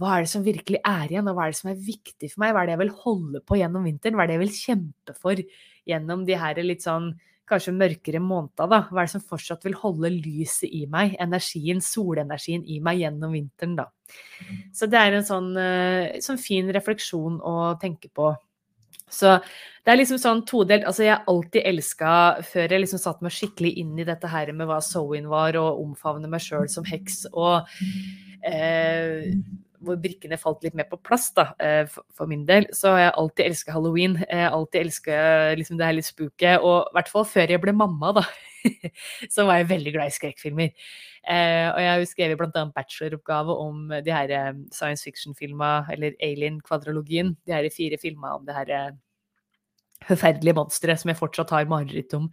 [0.00, 2.44] hva er det som virkelig er igjen, og hva er det som er viktig for
[2.44, 2.54] meg?
[2.54, 4.16] Hva er det jeg vil holde på gjennom vinteren?
[4.16, 5.44] Hva er det jeg vil kjempe for
[5.88, 7.12] gjennom de her litt sånn
[7.52, 8.78] kanskje mørkere måneder, da?
[8.88, 13.34] Hva er det som fortsatt vil holde lyset i meg, energien, solenergien i meg gjennom
[13.36, 13.88] vinteren, da?
[14.76, 18.32] Så det er en sånn, uh, sånn fin refleksjon å tenke på.
[19.12, 19.36] Så
[19.82, 20.86] det er liksom sånn todelt.
[20.88, 22.12] Altså, jeg alltid elska,
[22.46, 25.82] før jeg liksom satte meg skikkelig inn i dette her med hva Sowin var, og
[25.82, 27.66] omfavne meg sjøl som heks, og
[28.46, 29.32] eh,
[29.82, 33.14] hvor brikkene falt litt mer på plass, da, eh, for min del, så har jeg
[33.24, 34.16] alltid elska halloween.
[34.22, 35.20] Jeg har alltid elska
[35.58, 36.62] liksom, det her litt spooket.
[36.62, 38.26] Og i hvert fall før jeg ble mamma, da,
[39.34, 40.70] så var jeg veldig glad i skrekkfilmer.
[41.22, 42.66] Eh, og jeg har jo skrevet bl.a.
[42.74, 47.34] bacheloroppgave om de her eh, science fiction-filma, eller alien-kvadrologien.
[47.46, 48.92] De her fire filma om det her eh,
[50.08, 52.30] forferdelige monstre som jeg fortsatt har mareritt om.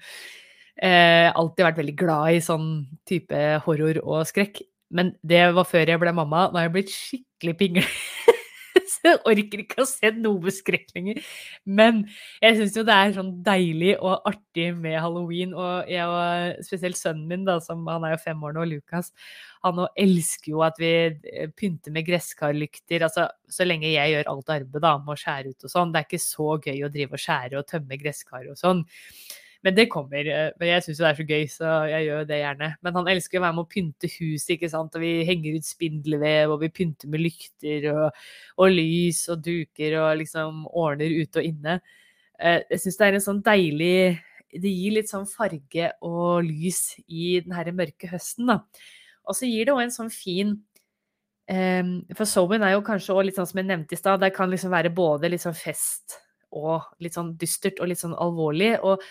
[0.80, 2.68] Eh, alltid vært veldig glad i sånn
[3.10, 4.62] type horror og skrekk.
[4.96, 6.48] Men det var før jeg ble mamma.
[6.50, 7.88] Nå har jeg blitt skikkelig pingle.
[8.94, 11.20] Så jeg orker ikke å se noe skrekk lenger.
[11.66, 12.02] Men
[12.44, 15.54] jeg syns jo det er sånn deilig og artig med halloween.
[15.58, 19.12] Og jeg og spesielt sønnen min, da, som han er jo fem år nå, Lukas,
[19.66, 23.06] han òg elsker jo at vi eh, pynter med gresskarlykter.
[23.08, 25.94] Altså så lenge jeg gjør alt arbeidet med å skjære ut og sånn.
[25.94, 28.84] Det er ikke så gøy å drive og skjære og tømme gresskar og sånn.
[29.66, 30.24] Men det kommer.
[30.24, 32.70] Eh, men jeg syns jo det er så gøy, så jeg gjør det gjerne.
[32.86, 34.96] Men han elsker å være med å pynte huset, ikke sant.
[34.96, 38.22] Og vi henger ut spindelvev, og vi pynter med lykter og,
[38.60, 41.80] og lys og duker og liksom ordner ute og inne.
[42.40, 44.16] Eh, jeg syns det er en sånn deilig
[44.50, 48.62] Det gir litt sånn farge og lys i den her mørke høsten, da.
[49.28, 50.56] Og så gir det òg en sånn fin
[51.52, 54.32] um, For Sowen er jo kanskje òg litt sånn som jeg nevnte i stad, det
[54.34, 56.18] kan liksom være både litt sånn fest
[56.50, 58.72] og litt sånn dystert og litt sånn alvorlig.
[58.82, 59.04] Og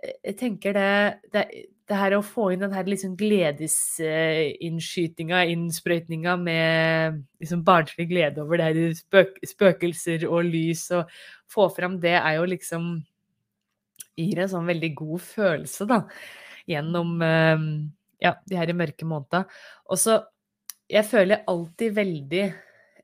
[0.00, 1.42] jeg tenker det, det,
[1.88, 8.56] det, her å få inn den her liksom gledesinnskytinga, innsprøytninga med liksom barnslig glede over
[8.58, 11.02] det her spøk, spøkelser og lys, og
[11.52, 12.82] få fram det er jo liksom
[14.12, 16.04] Gir en sånn veldig god følelse, da,
[16.68, 17.22] gjennom
[18.20, 19.48] ja, de her mørke månedene.
[19.88, 20.20] Og så
[20.92, 22.52] Jeg føler alltid veldig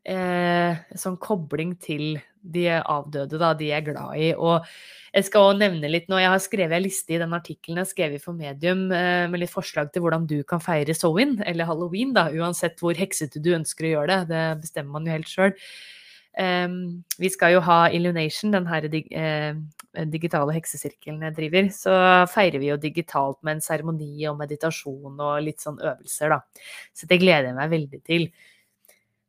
[0.08, 2.18] eh, sånn kobling til
[2.48, 4.30] de avdøde, da, de jeg er glad i.
[4.32, 4.64] Og
[5.12, 7.92] jeg skal også nevne litt nå, jeg har skrevet en liste i den artikkelen jeg
[7.92, 12.14] skrev for Medium eh, med litt forslag til hvordan du kan feire Sowin, eller halloween,
[12.16, 14.32] da, uansett hvor heksete du ønsker å gjøre det.
[14.32, 15.56] Det bestemmer man jo helt sjøl.
[16.38, 19.56] Ehm, vi skal jo ha Illumination, den her dig eh,
[20.06, 21.70] digitale heksesirkelen jeg driver.
[21.74, 21.94] Så
[22.30, 26.68] feirer vi jo digitalt med en seremoni og meditasjon og litt sånn øvelser, da.
[26.94, 28.28] Så det gleder jeg meg veldig til.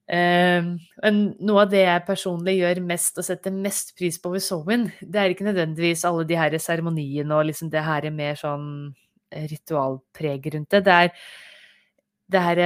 [0.10, 4.88] Men noe av det jeg personlig gjør mest og setter mest pris på ved Zoen,
[5.02, 8.70] det er ikke nødvendigvis alle de her seremoniene og liksom det her er mer sånn
[9.30, 10.84] ritualpreg rundt det.
[10.88, 11.12] Det er
[12.30, 12.62] det her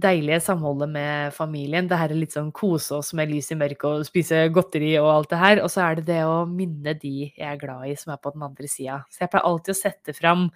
[0.00, 1.88] deilige samholdet med familien.
[1.90, 5.10] Det her er litt sånn kose oss med lys i mørket og spise godteri og
[5.12, 5.62] alt det her.
[5.64, 8.34] Og så er det det å minne de jeg er glad i, som er på
[8.34, 9.02] den andre sida.
[9.10, 10.48] Så jeg pleier alltid å sette fram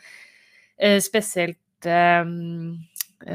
[0.78, 2.24] eh, spesielt Eh,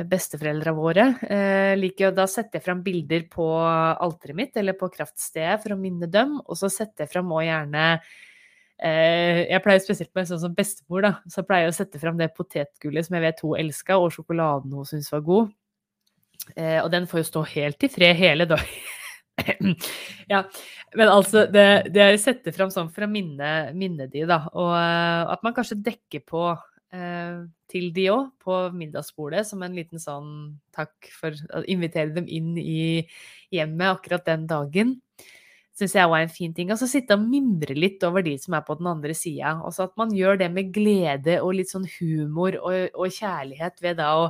[0.09, 1.05] besteforeldra våre.
[1.25, 5.79] Eh, liker da setter jeg fram bilder på alteret mitt eller på kraftstedet for å
[5.79, 6.37] minne dem.
[6.45, 11.05] Og så setter jeg fram òg gjerne eh, Jeg pleier spesielt med sånn som bestemor,
[11.07, 11.13] da.
[11.31, 14.77] Så pleier jeg å sette fram det potetgullet som jeg vet hun elska, og sjokoladen
[14.77, 15.51] hun syntes var god.
[16.55, 18.79] Eh, og den får jo stå helt i fred hele dagen.
[20.33, 20.43] ja,
[20.99, 24.43] men altså Det, det setter fram sånn for å minne, minne de, da.
[24.53, 26.43] Og at man kanskje dekker på
[26.89, 30.29] Eh, til de òg, på middagsbordet, som en liten sånn
[30.73, 33.05] takk for å invitere dem inn i
[33.53, 34.95] hjemmet akkurat den dagen.
[35.77, 36.71] Syns jeg var en fin ting.
[36.73, 39.59] Og så sitte og mimre litt over de som er på den andre sida.
[39.63, 44.01] Også at man gjør det med glede og litt sånn humor og, og kjærlighet ved
[44.01, 44.25] da å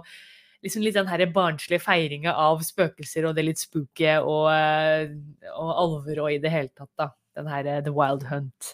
[0.60, 5.16] liksom litt den her barnslige feiringa av spøkelser og det litt spooky og, eh,
[5.56, 7.10] og alvor og i det hele tatt, da.
[7.40, 8.74] Den her The Wild Hunt.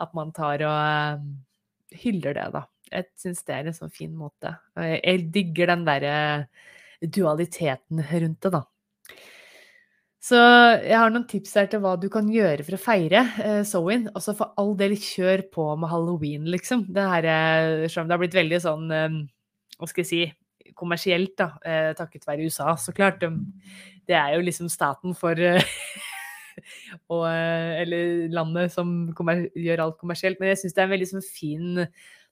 [0.00, 2.64] At man tar og hyller det, da.
[2.88, 4.54] Jeg syns det er en sånn fin måte.
[4.78, 6.16] Jeg digger den derre
[7.04, 8.64] dualiteten rundt det, da.
[10.28, 10.38] Så
[10.82, 14.18] jeg har noen tips her til hva du kan gjøre for å feire eh, og
[14.20, 16.88] så for all del, kjør på med halloween, liksom.
[16.92, 19.16] Det her, eh, det har blitt veldig sånn eh,
[19.78, 20.22] Hva skal jeg si
[20.78, 21.52] kommersielt, da.
[21.62, 23.22] Eh, takket være USA, så klart.
[24.08, 25.62] Det er jo liksom staten for eh,
[27.12, 30.40] og, eh, Eller landet som gjør alt kommersielt.
[30.40, 31.84] Men jeg syns det er en veldig sånn fin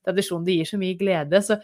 [0.07, 0.47] tradisjon.
[0.47, 1.43] Det gir så mye glede.
[1.45, 1.59] Så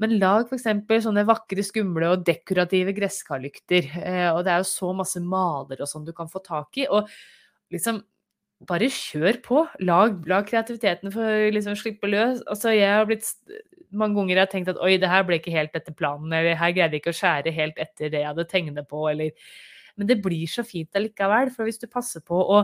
[0.00, 0.64] Men lag f.eks.
[1.04, 3.90] sånne vakre, skumle og dekorative gresskarlykter.
[4.00, 6.86] Eh, og det er jo så masse maler og sånn du kan få tak i.
[6.88, 7.10] Og
[7.74, 8.00] liksom
[8.68, 9.66] bare kjør på.
[9.84, 12.40] Lag, lag kreativiteten for å liksom slippe løs.
[12.48, 13.28] Altså, jeg har blitt
[13.90, 16.58] mange ganger jeg har tenkt at oi, det her ble ikke helt etter planen, eller
[16.58, 19.34] her greide jeg ikke å skjære helt etter det jeg hadde tegnet på, eller
[19.98, 22.62] Men det blir så fint allikevel, for hvis du passer på å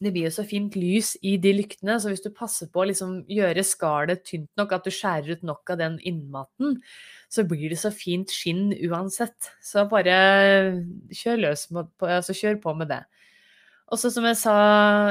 [0.00, 2.88] det blir jo så fint lys i de lyktene, så hvis du passer på å
[2.90, 6.76] liksom gjøre skallet tynt nok, at du skjærer ut nok av den innmaten,
[7.32, 9.52] så blir det så fint skinn uansett.
[9.64, 10.18] Så bare
[11.16, 13.02] kjør løs på, altså kjør på med det.
[13.90, 14.56] Og så som jeg sa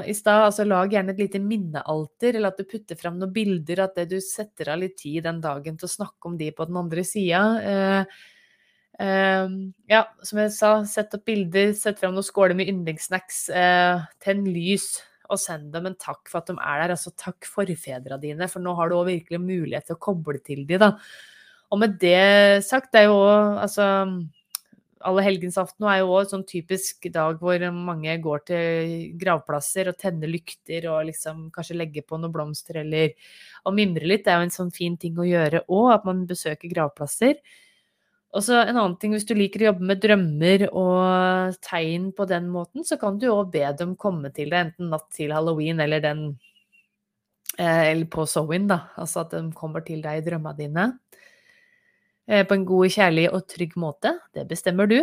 [0.07, 3.83] i stad, altså lag gjerne et lite minnealter, eller at du putter fram noen bilder,
[3.83, 6.79] at du setter av litt tid den dagen til å snakke om de på den
[6.79, 7.41] andre sida.
[7.59, 8.19] Eh,
[9.01, 9.51] eh,
[9.91, 14.45] ja, som jeg sa, sett opp bilder, sett fram noen skåler med yndlingssnacks, Uh, tenn
[14.47, 14.91] lys,
[15.29, 16.95] og send dem en takk for at de er der.
[16.95, 20.65] Altså takk forfedra dine, for nå har du òg virkelig mulighet til å koble til
[20.69, 20.95] de, da.
[21.69, 23.85] Og med det sagt, det er jo òg altså
[25.07, 29.99] alle helgensaften er jo òg en sånn typisk dag hvor mange går til gravplasser og
[29.99, 33.15] tenner lykter og liksom kanskje legger på noen blomster eller
[33.67, 36.25] Og mimre litt det er jo en sånn fin ting å gjøre òg, at man
[36.27, 37.39] besøker gravplasser.
[38.29, 42.27] Og så en annen ting, hvis du liker å jobbe med drømmer og tegn på
[42.29, 45.81] den måten, så kan du òg be dem komme til deg, enten natt til halloween
[45.81, 46.25] eller den
[47.57, 48.83] eh, Eller på Sowin, da.
[49.01, 50.85] Altså at de kommer til deg i drømmene dine.
[52.29, 54.13] Eh, på en god, kjærlig og trygg måte.
[54.37, 54.99] Det bestemmer du.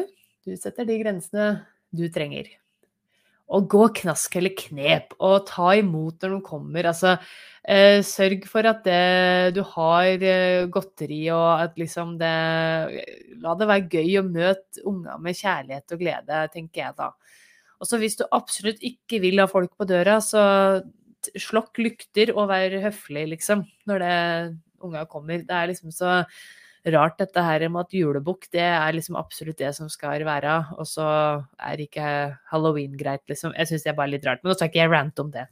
[0.46, 1.48] Du setter de grensene
[1.90, 2.52] du trenger.
[3.54, 6.88] Og gå knask eller knep, og ta imot når de kommer.
[6.90, 7.12] Altså,
[7.62, 12.34] eh, sørg for at det, du har eh, godteri, og at liksom det
[13.42, 17.10] La det være gøy å møte unger med kjærlighet og glede, tenker jeg da.
[17.76, 20.42] Og så hvis du absolutt ikke vil ha folk på døra, så
[21.38, 24.16] slokk lykter og vær høflig, liksom, når det
[24.86, 25.42] unger kommer.
[25.44, 26.22] Det er liksom så
[26.94, 30.54] rart dette her med at julebukk, det er liksom absolutt det som skal være.
[30.78, 31.08] Og så
[31.58, 32.06] er ikke
[32.52, 33.54] halloween greit, liksom.
[33.58, 34.42] Jeg syns det er bare litt rart.
[34.42, 35.48] Men nå skal ikke jeg rante om det.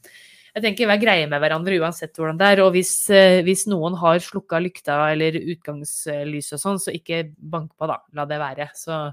[0.55, 2.63] Jeg tenker Vær greie med hverandre uansett hvordan det er.
[2.63, 7.73] Og hvis, eh, hvis noen har slukka lykta eller utgangslys og sånn, så ikke bank
[7.75, 7.99] på, da.
[8.15, 8.71] La det være.
[8.79, 9.05] Så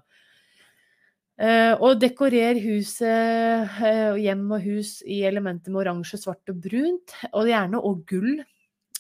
[1.42, 7.16] Uh, og dekorer huset, uh, hjem og hus i elementer med oransje, svart og brunt.
[7.32, 8.44] Og gjerne og gull.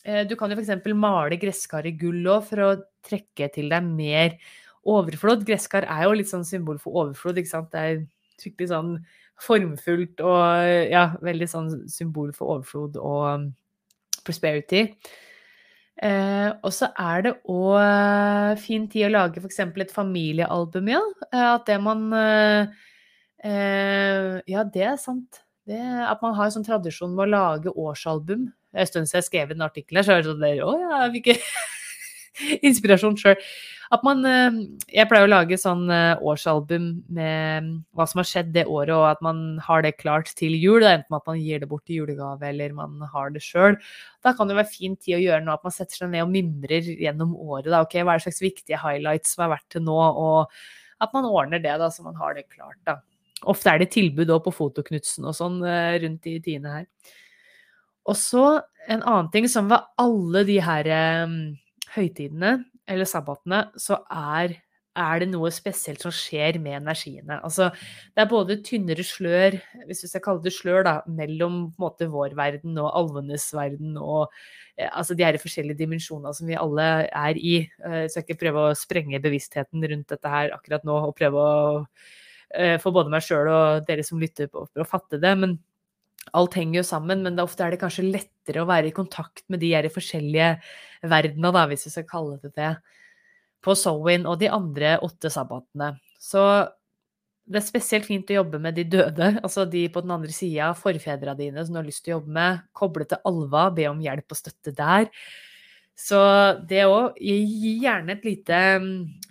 [0.07, 0.89] Uh, du kan jo f.eks.
[0.97, 2.71] male gresskar i gull òg, for å
[3.05, 4.37] trekke til deg mer
[4.87, 5.45] overflod.
[5.47, 7.71] Gresskar er jo litt sånn symbol for overflod, ikke sant.
[7.73, 8.05] Det er
[8.41, 8.93] skikkelig sånn
[9.41, 13.45] formfullt og ja, veldig sånn symbol for overflod og um,
[14.25, 14.85] prosperity.
[16.01, 19.59] Eh, og så er det òg fin tid å lage f.eks.
[19.83, 21.01] et familiealbum, ja.
[21.29, 22.71] Eh, at det man eh,
[23.45, 25.43] eh, Ja, det er sant.
[25.69, 28.47] Det, at man har en sånn tradisjon med å lage årsalbum.
[28.73, 31.03] En stund siden jeg skrev en artikkel her, så er det sånn der, Å ja,
[31.05, 31.31] jeg fikk
[32.69, 33.37] inspirasjon sjøl.
[33.91, 34.59] At man eh,
[34.95, 38.93] Jeg pleier å lage sånn eh, årsalbum med mm, hva som har skjedd det året,
[38.95, 40.79] og at man har det klart til jul.
[40.83, 43.75] Da, Enten at man gir det bort i julegave, eller man har det sjøl.
[44.23, 46.31] Da kan det være fin tid å gjøre noe at man setter seg ned og
[46.31, 47.67] mimrer gjennom året.
[47.73, 47.83] Da.
[47.83, 49.99] Ok, hva er det slags viktige highlights som har vært til nå?
[49.99, 52.79] Og at man ordner det, da, så man har det klart.
[52.87, 53.01] da.
[53.51, 57.17] Ofte er det tilbud på Fotoknutsen og sånn eh, rundt i tidene her.
[58.09, 58.45] Og så
[58.89, 60.89] en annen ting som ved alle de her
[61.95, 62.57] høytidene
[62.91, 64.55] eller sabbatene, så er,
[64.97, 67.37] er, det noe spesielt som skjer med energiene.
[67.45, 67.69] Altså,
[68.15, 72.35] det er både tynnere slør, hvis vi skal kalle det slør, da, mellom måte, vår
[72.39, 74.31] verden og alvenes verden og
[74.77, 77.55] eh, altså, de her forskjellige dimensjonene som vi alle er i.
[77.61, 81.47] Jeg eh, skal ikke prøve å sprenge bevisstheten rundt dette her akkurat nå og prøve
[81.47, 81.65] å
[82.57, 85.35] eh, få både meg sjøl og dere som lytter på, å fatte det.
[85.39, 85.59] men
[86.37, 89.61] alt henger jo sammen, men ofte er det kanskje lettere å være i kontakt med
[89.63, 90.53] de her forskjellige
[91.09, 92.75] verdena, da, hvis vi skal kalle det det,
[93.61, 95.95] på Sowin og de andre åtte sabbatene.
[96.21, 96.43] Så
[97.51, 100.71] det er spesielt fint å jobbe med de døde, altså de på den andre sida,
[100.77, 102.61] forfedrene dine som du har lyst til å jobbe med.
[102.77, 105.09] Koble til alva, be om hjelp og støtte der.
[106.01, 106.19] Så
[106.69, 107.17] det òg.
[107.21, 108.59] Gi gjerne et lite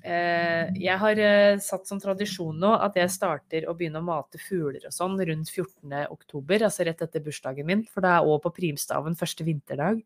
[0.07, 4.39] eh, Jeg har eh, satt som tradisjon nå at jeg starter å begynne å mate
[4.39, 8.55] fugler og sånn rundt 14.10, altså rett etter bursdagen min, for det er òg på
[8.61, 10.05] primstaven første vinterdag.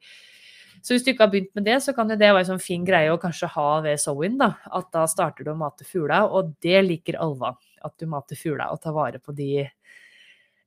[0.84, 2.64] Så hvis du ikke har begynt med det, så kan jo det være en sånn
[2.64, 4.50] fin greie å kanskje ha ved Sowin, da.
[4.68, 7.54] At da starter du å mate fugla, og det liker Alva.
[7.84, 9.62] At du mater fugla og tar vare på de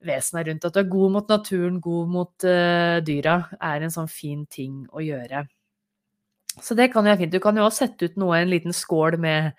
[0.08, 0.66] vesena rundt.
[0.66, 4.86] At du er god mot naturen, god mot uh, dyra, er en sånn fin ting
[4.94, 5.46] å gjøre.
[6.64, 7.34] Så det kan jo være fint.
[7.34, 9.52] Du kan jo også sette ut noe, en liten skål med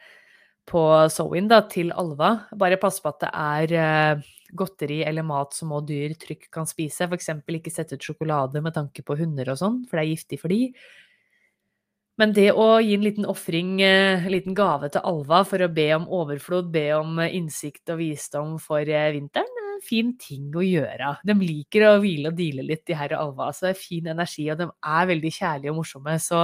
[0.69, 0.83] på
[1.13, 2.49] Sowin til Alva.
[2.59, 3.75] Bare pass på at det er
[4.19, 7.09] uh, godteri eller mat som òg dyr trygt kan spise.
[7.09, 7.31] F.eks.
[7.47, 10.53] ikke sette ut sjokolade med tanke på hunder og sånn, for det er giftig for
[10.53, 10.73] de.
[12.19, 15.87] Men det å gi en liten ofring, en liten gave til alva for å be
[15.95, 21.13] om overflod, be om innsikt og visdom for vinteren, er en fin ting å gjøre.
[21.23, 23.53] De liker å hvile og deale litt, de her alva.
[23.55, 26.17] Så det er fin energi, og de er veldig kjærlige og morsomme.
[26.19, 26.43] Så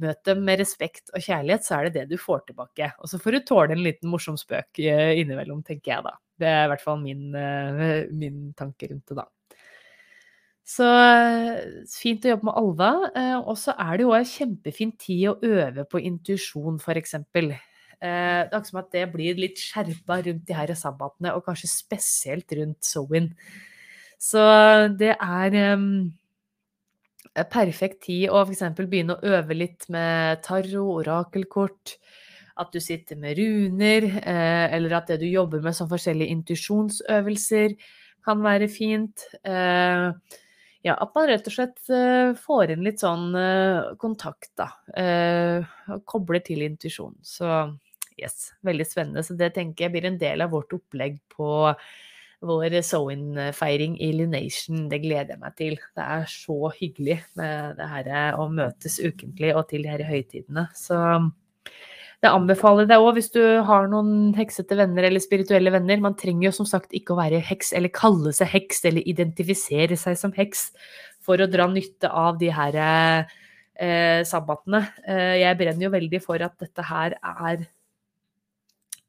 [0.00, 2.88] møt dem med respekt og kjærlighet, så er det det du får tilbake.
[3.02, 6.14] Og så får du tåle en liten morsom spøk innimellom, tenker jeg da.
[6.40, 7.28] Det er i hvert fall min,
[8.16, 9.28] min tanke rundt det, da.
[10.72, 10.86] Så
[11.90, 12.90] fint å jobbe med alva.
[13.42, 17.18] Og så er det jo en kjempefin tid å øve på intuisjon, f.eks.
[17.32, 17.42] Det
[18.08, 22.56] er akkurat som at det blir litt skjerpa rundt de her sabbatene, og kanskje spesielt
[22.58, 23.28] rundt Sowin.
[24.22, 24.42] Så
[24.98, 25.58] det er
[27.52, 28.64] perfekt tid å f.eks.
[28.76, 31.96] begynne å øve litt med tarro, orakelkort.
[32.60, 37.76] At du sitter med runer, eh, eller at det du jobber med som forskjellige intuisjonsøvelser,
[38.22, 39.24] kan være fint.
[39.42, 40.36] Eh,
[40.82, 41.80] ja, at man rett og slett
[42.42, 43.30] får inn litt sånn
[44.02, 44.66] kontakt, da.
[45.94, 47.14] Og kobler til intuisjon.
[47.22, 47.46] Så
[48.18, 49.22] yes, veldig spennende.
[49.22, 51.70] Så det tenker jeg blir en del av vårt opplegg på
[52.42, 54.88] vår Soin-feiring i Lunation.
[54.90, 55.76] Det gleder jeg meg til.
[55.96, 60.66] Det er så hyggelig med det her å møtes ukentlig og til de her høytidene.
[60.76, 60.98] Så
[62.22, 66.02] det anbefaler deg òg hvis du har noen heksete venner eller spirituelle venner.
[66.02, 69.98] Man trenger jo som sagt ikke å være heks eller kalle seg heks eller identifisere
[69.98, 70.68] seg som heks
[71.22, 74.84] for å dra nytte av de her eh, sabbatene.
[75.02, 77.66] Eh, jeg brenner jo veldig for at dette her er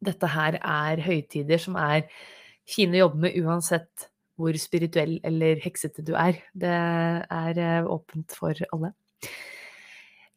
[0.03, 2.07] dette her er høytider som er
[2.69, 4.09] fine å jobbe med uansett
[4.39, 6.39] hvor spirituell eller heksete du er.
[6.57, 8.93] Det er eh, åpent for alle.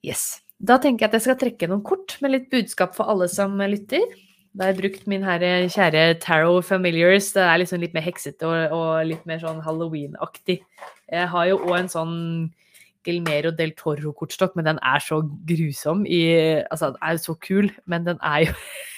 [0.05, 0.43] Yes.
[0.57, 3.57] Da tenker jeg at jeg skal trekke noen kort med litt budskap for alle som
[3.61, 4.05] lytter.
[4.57, 7.29] Da har jeg brukt min her kjære Tarot Familiars.
[7.37, 10.63] Det er liksom litt mer heksete og, og litt mer sånn halloween-aktig.
[11.13, 12.15] Jeg har jo òg en sånn
[13.07, 16.23] Gilmero del Toro-kortstokk, men den er så grusom i
[16.65, 18.57] Altså, den er jo så kul, men den er jo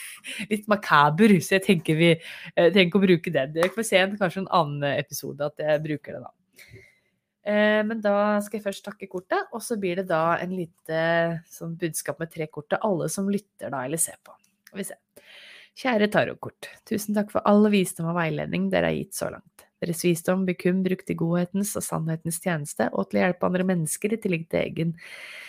[0.51, 3.55] litt makaber, så jeg tenker vi jeg trenger å bruke den.
[3.57, 6.33] Dere får se en, kanskje en annen episode at jeg bruker det da.
[7.49, 8.14] Eh, men da
[8.45, 11.03] skal jeg først takke kortet, og så blir det da en lite
[11.49, 14.35] sånn budskap med tre kort til alle som lytter da, eller ser på.
[14.76, 15.01] Vi ser.
[15.79, 16.68] Kjære tarotkort.
[16.89, 19.64] Tusen takk for all visdom og veiledning dere har gitt så langt.
[19.79, 23.66] Deres visdom blir kun brukt i godhetens og sannhetens tjeneste, og til å hjelpe andre
[23.68, 24.97] mennesker i tillegg til egen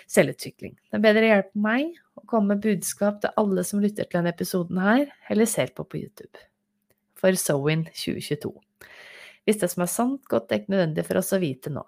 [0.09, 0.75] selvutvikling.
[0.93, 4.79] Er bedre hjelper meg å komme med budskap til alle som lytter til denne episoden
[4.83, 6.43] her, eller ser på på YouTube.
[7.19, 8.53] For Sowin 2022.
[9.47, 11.83] Hvis det som er sant, godt er ikke nødvendig for oss å vite nå.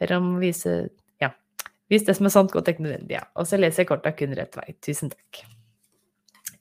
[0.00, 0.76] Ber om å vise
[1.22, 1.32] Ja.
[1.90, 3.24] Hvis det som er sant, godt er ikke nødvendig, ja.
[3.36, 4.68] Og så leser jeg korta kun rett vei.
[4.80, 5.42] Tusen takk.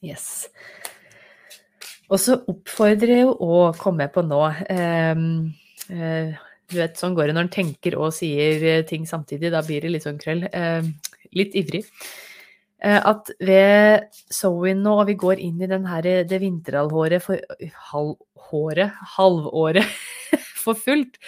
[0.02, 0.50] Yes.
[2.12, 5.28] Og så oppfordrer jeg jo å komme på nå um,
[5.94, 6.34] uh,
[6.68, 9.52] Du vet, sånn går det når en tenker og sier eh, ting samtidig.
[9.54, 10.48] Da blir det litt sånn krøll.
[10.50, 10.88] Uh,
[11.38, 11.86] litt ivrig.
[12.82, 17.38] Uh, at ved Sowin nå, og vi går inn i her, det vinterhalvåret for
[17.92, 18.16] halv,
[18.50, 19.86] håret, halvåret,
[20.64, 21.20] for fullt,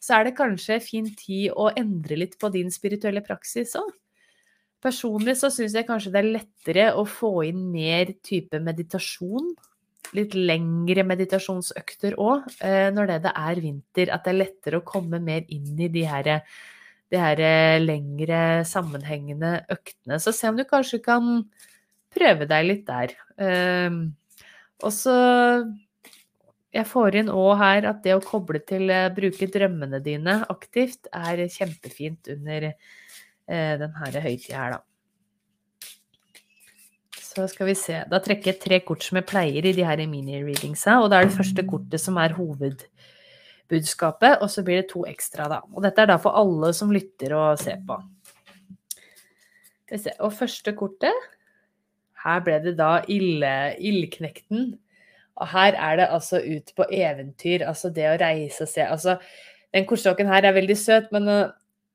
[0.00, 3.88] så er det kanskje fin tid å endre litt på din spirituelle praksis òg.
[4.84, 9.50] Personlig så syns jeg kanskje det er lettere å få inn mer type meditasjon.
[10.14, 14.12] Litt lengre meditasjonsøkter òg, eh, når det er vinter.
[14.14, 16.30] At det er lettere å komme mer inn i de her,
[17.08, 20.18] de her lengre, sammenhengende øktene.
[20.20, 21.42] Så se om du kanskje kan
[22.14, 23.14] prøve deg litt der.
[23.40, 24.00] Ehm,
[24.82, 25.14] og så
[26.74, 31.08] jeg får inn òg her at det å koble til å bruke drømmene dine aktivt
[31.16, 34.84] er kjempefint under uh, denne høytida her, da.
[37.28, 38.00] Så skal vi se.
[38.10, 40.96] Da trekker jeg tre kort som jeg pleier i de her mini-readingsa.
[41.04, 42.34] Og det er det første kortet som er
[43.68, 45.60] hovedbudskapet, og så blir det to ekstra, da.
[45.74, 47.98] Og dette er da for alle som lytter og ser på.
[50.20, 51.14] Og første kortet
[52.18, 54.78] Her ble det da ildknekten.
[55.36, 58.82] Og her er det altså ut på eventyr, altså det å reise og se.
[58.82, 59.18] Altså,
[59.72, 61.52] den kortstokken her er veldig søt, men uh,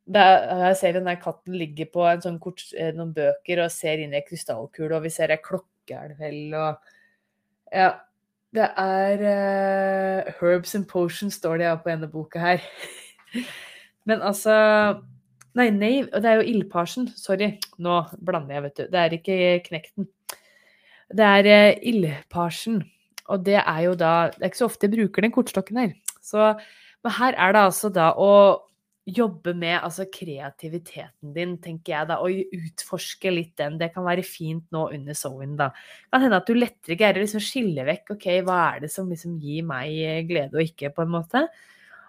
[0.08, 4.00] ser jeg ser den der katten ligger på sånn kort, eh, noen bøker og ser
[4.00, 6.80] inn i ei krystallkule, og vi ser ei klokke, er det vel, og
[7.74, 8.00] Ja.
[8.54, 12.62] Det er uh, Herbs and Potions, står det ja på ene boka her.
[14.08, 14.54] men altså
[15.54, 17.12] Nei, nei, det er jo ildparsen.
[17.14, 18.84] Sorry, nå blander jeg, vet du.
[18.90, 19.36] Det er ikke
[19.68, 20.08] knekten.
[21.14, 22.80] Det er uh, ildparsen.
[23.30, 25.94] Og det er jo da Det er ikke så ofte jeg bruker den kortstokken her.
[26.26, 26.54] Så,
[27.06, 28.32] men her er det altså da å
[29.04, 33.76] jobbe med altså kreativiteten din, tenker jeg da, og utforske litt den.
[33.82, 35.70] Det kan være fint nå under Sowin, da.
[35.74, 38.92] Det kan hende at du lettere greier å liksom skille vekk ok, hva er det
[38.94, 41.44] som liksom gir meg glede og ikke, på en måte.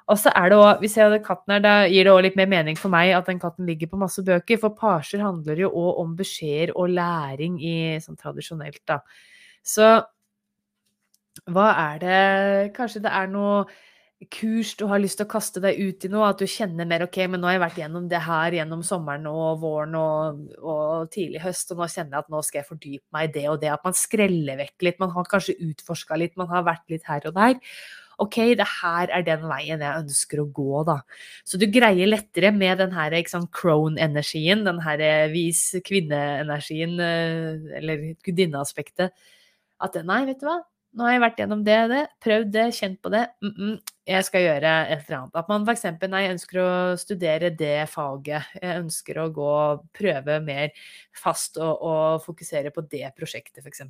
[0.05, 2.39] Og så er det også, hvis jeg hadde katten her, da gir det òg litt
[2.39, 5.71] mer mening for meg at den katten ligger på masse bøker, for parser handler jo
[5.73, 9.01] òg om beskjeder og læring i sånn tradisjonelt, da.
[9.65, 9.97] Så
[11.51, 13.65] hva er det Kanskje det er noe
[14.33, 17.07] kurs du har lyst til å kaste deg ut i noe, at du kjenner mer
[17.07, 21.11] OK, men nå har jeg vært gjennom det her gjennom sommeren og våren og, og
[21.15, 23.59] tidlig høst, og nå kjenner jeg at nå skal jeg fordype meg i det og
[23.63, 23.73] det.
[23.75, 25.03] At man skreller vekk litt.
[25.03, 27.61] Man har kanskje utforska litt, man har vært litt her og der.
[28.23, 31.01] OK, det her er den veien jeg ønsker å gå, da.
[31.47, 33.17] Så du greier lettere med den her
[33.51, 39.17] crone-energien, den her eh, vis kvinne-energien, eh, eller gudinneaspektet,
[39.83, 40.61] at nei, vet du hva,
[40.95, 43.25] nå har jeg vært gjennom det det, prøvd det, kjent på det.
[43.43, 43.75] Mm -mm,
[44.07, 45.37] jeg skal gjøre et eller annet.
[45.37, 45.85] At man f.eks.
[46.09, 48.43] nei, ønsker å studere det faget.
[48.63, 49.55] Jeg ønsker å gå
[49.93, 50.71] prøve mer
[51.13, 53.83] fast og, og fokusere på det prosjektet, f.eks.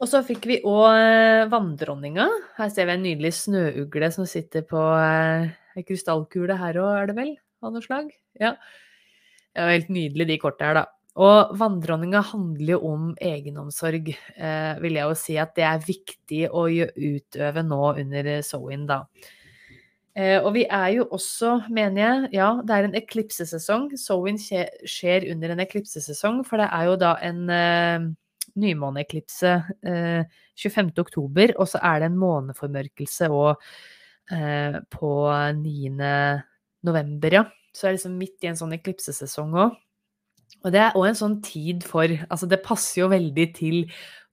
[0.00, 2.28] Og så fikk vi òg eh, vanndronninga.
[2.56, 7.06] Her ser vi en nydelig snøugle som sitter på ei eh, krystallkule her òg, er
[7.06, 7.36] det vel?
[7.62, 8.10] Av noe slag?
[8.40, 8.56] Ja.
[9.54, 10.84] Det var helt nydelig, de korta her, da.
[11.14, 16.42] Og vanndronninga handler jo om egenomsorg, eh, vil jeg jo si at det er viktig
[16.50, 19.04] å utøve nå under Sowin, da.
[20.16, 23.88] Eh, og vi er jo også, mener jeg, ja, det er en eklipsesesong.
[23.98, 28.10] Sowin skjer under en eklipsesesong, for det er jo da en eh,
[28.58, 29.54] nymåneeklipse
[29.86, 33.62] eh, 25.10, og så er det en måneformørkelse og,
[34.34, 35.14] eh, på
[35.62, 35.94] 9.
[36.86, 37.46] november, ja.
[37.74, 39.78] Så det er liksom midt i en sånn eklipsesesong òg.
[40.64, 43.80] Og det er òg en sånn tid for Altså, det passer jo veldig til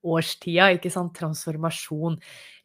[0.02, 1.14] årstida, ikke sant?
[1.18, 2.18] Transformasjon.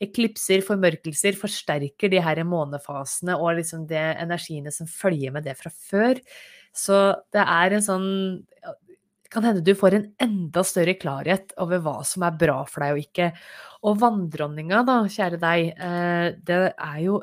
[0.03, 5.73] Eklipser, formørkelser, forsterker de her månefasene og liksom de energiene som følger med det fra
[5.73, 6.23] før.
[6.77, 7.01] Så
[7.35, 8.09] det er en sånn
[9.33, 12.95] kan hende du får en enda større klarhet over hva som er bra for deg
[12.95, 13.31] og ikke.
[13.89, 17.21] Og vanndronninga, da, kjære deg, eh, det er jo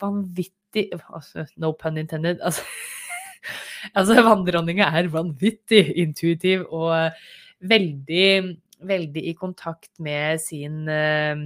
[0.00, 2.40] vanvittig altså, No pun intended.
[2.42, 2.64] Altså,
[3.92, 7.12] altså vanndronninga er vanvittig intuitiv og
[7.68, 8.56] veldig,
[8.88, 11.44] veldig i kontakt med sin uh,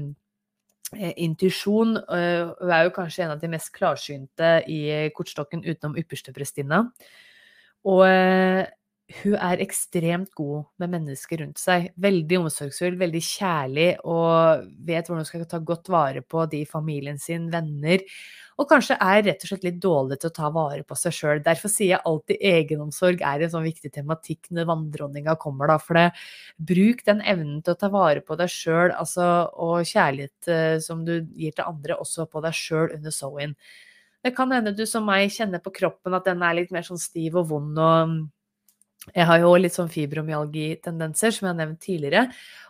[0.96, 1.98] intuisjon.
[1.98, 4.80] Hun er jo kanskje en av de mest klarsynte i
[5.16, 6.84] kortstokken utenom yppersteprestinna.
[7.86, 8.64] Og uh,
[9.22, 11.92] hun er ekstremt god med mennesker rundt seg.
[12.02, 16.68] Veldig omsorgsfull, veldig kjærlig og vet hvordan hun skal ta godt vare på de i
[16.68, 18.02] familien sin, venner.
[18.56, 21.40] Og kanskje er rett og slett litt dårlig til å ta vare på seg sjøl.
[21.44, 25.76] Derfor sier jeg alltid egenomsorg er en sånn viktig tematikk når vanndronninga kommer, da.
[25.82, 26.06] For det,
[26.70, 29.26] bruk den evnen til å ta vare på deg sjøl, altså,
[29.60, 33.52] og kjærlighet eh, som du gir til andre, også på deg sjøl under so-in.
[34.24, 36.98] Det kan hende du som meg kjenner på kroppen at den er litt mer sånn
[36.98, 38.16] stiv og vond og
[39.14, 42.24] jeg har jo litt sånn fibromyalgi-tendenser, som jeg har nevnt tidligere.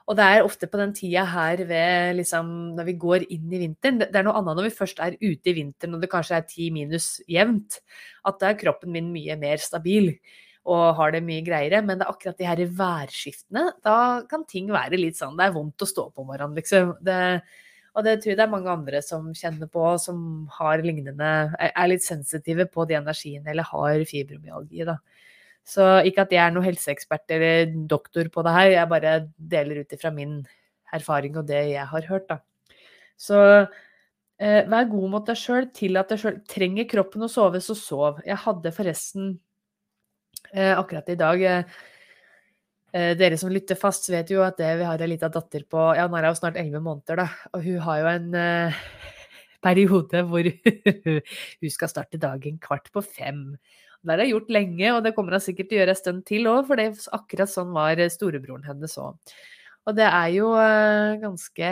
[0.07, 3.59] Og det er ofte på den tida her ved liksom Når vi går inn i
[3.59, 6.37] vinteren Det er noe annet når vi først er ute i vinteren og det kanskje
[6.39, 7.81] er ti minus jevnt.
[8.27, 10.13] At da er kroppen min mye mer stabil
[10.67, 11.83] og har det mye greiere.
[11.83, 13.69] Men det er akkurat de her værskiftene.
[13.87, 13.99] Da
[14.31, 16.97] kan ting være litt sånn Det er vondt å stå på morgenen, liksom.
[17.07, 17.19] Det,
[17.97, 20.19] og det tror jeg det er mange andre som kjenner på, som
[20.59, 24.99] har lignende Er litt sensitive på de energiene eller har fibromyalgi, da.
[25.67, 29.83] Så ikke at jeg er noen helseekspert eller doktor på det her, jeg bare deler
[29.83, 30.39] ut ifra min
[30.95, 32.39] erfaring og det jeg har hørt, da.
[33.19, 33.41] Så
[34.39, 36.39] eh, vær god mot deg sjøl, tillat deg sjøl.
[36.47, 38.21] Trenger kroppen å sove, så sov.
[38.27, 39.33] Jeg hadde forresten
[40.53, 41.79] eh, akkurat i dag eh,
[42.95, 45.89] eh Dere som lytter fast, vet jo at det, vi har ei lita datter på
[45.99, 47.27] Ja, nå er hun snart elleve måneder, da.
[47.57, 48.85] Og hun har jo en eh,
[49.67, 50.47] periode hvor
[51.65, 53.57] hun skal starte dagen kvart på fem.
[54.07, 56.25] Det har jeg gjort lenge, og det kommer hun sikkert til å gjøre en stund
[56.29, 59.37] til òg, for det, er akkurat sånn var storebroren hennes òg.
[59.87, 61.69] Og det er jo uh, ganske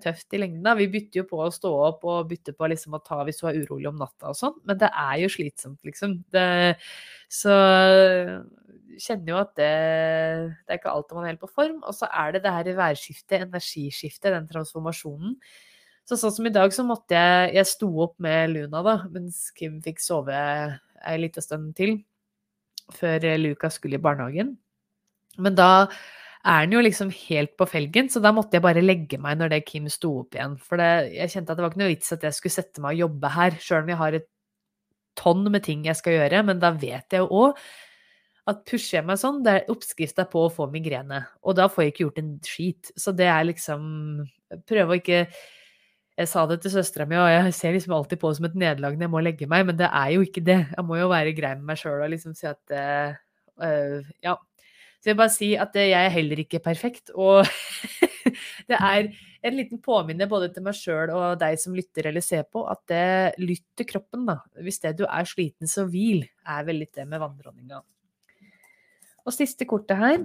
[0.00, 0.62] tøft i lengden.
[0.64, 0.72] da.
[0.78, 3.50] Vi bytter jo på å stå opp og bytter på liksom å ta hvis hun
[3.50, 6.22] er urolig om natta og sånn, men det er jo slitsomt, liksom.
[6.32, 6.46] Det,
[7.28, 7.56] så
[9.00, 9.72] kjenner jo at det,
[10.64, 11.82] det er ikke alltid man er helt på form.
[11.84, 15.36] Og så er det det her værskiftet, energiskiftet, den transformasjonen.
[16.08, 19.50] Så sånn som i dag, så måtte jeg Jeg sto opp med Luna, da, mens
[19.54, 20.40] Kim fikk sove
[21.08, 21.98] ei lita stund til
[22.94, 24.56] før Lukas skulle i barnehagen.
[25.38, 25.70] Men da
[26.40, 29.52] er han jo liksom helt på felgen, så da måtte jeg bare legge meg når
[29.52, 30.56] det Kim sto opp igjen.
[30.58, 32.96] For det, jeg kjente at det var ikke noe vits at jeg skulle sette meg
[32.96, 34.28] og jobbe her, sjøl om jeg har et
[35.20, 36.42] tonn med ting jeg skal gjøre.
[36.48, 37.62] Men da vet jeg jo òg
[38.50, 41.22] at pusher jeg meg sånn, det er oppskrifta på å få migrene.
[41.44, 42.92] Og da får jeg ikke gjort en skit.
[42.98, 43.82] Så det er liksom
[44.66, 45.18] Prøve å ikke
[46.20, 48.60] jeg sa det til søstera mi, og jeg ser liksom alltid på det som et
[48.60, 50.58] nederlag når jeg må legge meg, men det er jo ikke det.
[50.74, 54.36] Jeg må jo være grei med meg sjøl og liksom si at uh, Ja.
[55.00, 57.48] Så jeg vil bare si at jeg er heller ikke perfekt, og
[58.68, 59.06] det er
[59.48, 62.82] en liten påminner både til meg sjøl og deg som lytter eller ser på, at
[62.92, 64.42] det lytter kroppen, da.
[64.60, 67.80] Hvis det du er sliten, så hvil, er vel litt det med vanndronninga.
[69.24, 70.20] Og siste kortet her.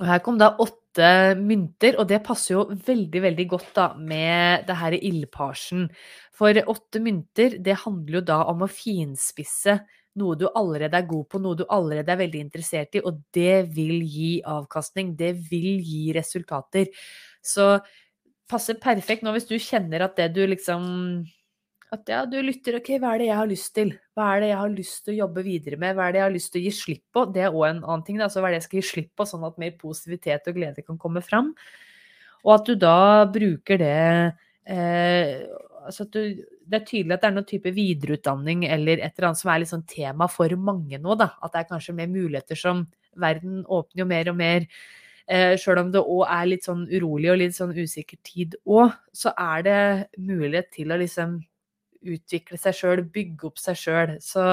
[0.00, 4.66] Og her kom da åtte mynter, og det passer jo veldig, veldig godt da med
[4.66, 5.86] det her ildparsen.
[6.34, 9.78] For åtte mynter, det handler jo da om å finspisse
[10.18, 13.70] noe du allerede er god på, noe du allerede er veldig interessert i, og det
[13.74, 15.14] vil gi avkastning.
[15.16, 16.90] Det vil gi resultater.
[17.42, 17.76] Så
[18.50, 20.82] passer perfekt nå hvis du kjenner at det du liksom
[21.90, 23.88] at ja, du lytter OK, hva er det jeg har lyst til?
[24.14, 25.96] Hva er det jeg har lyst til å jobbe videre med?
[25.98, 27.24] Hva er det jeg har lyst til å gi slipp på?
[27.34, 28.20] Det er òg en annen ting.
[28.20, 28.28] Da.
[28.30, 30.86] Så hva er det jeg skal gi slipp på, sånn at mer positivitet og glede
[30.86, 31.50] kan komme fram?
[32.44, 33.96] Og at du da bruker det
[34.70, 35.34] eh,
[35.84, 39.32] altså at du, Det er tydelig at det er noen type videreutdanning eller et eller
[39.32, 41.18] annet som er sånn tema for mange nå.
[41.18, 42.86] da, At det er kanskje mer muligheter som
[43.18, 44.66] Verden åpner jo mer og mer.
[45.26, 48.94] Eh, Sjøl om det òg er litt sånn urolig og litt sånn usikker tid òg,
[49.10, 49.80] så er det
[50.22, 51.40] mulighet til å liksom
[52.02, 54.16] utvikle seg sjøl, bygge opp seg sjøl.
[54.24, 54.44] Så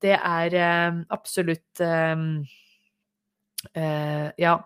[0.00, 2.26] det er eh, absolutt eh,
[3.74, 4.58] eh, Ja.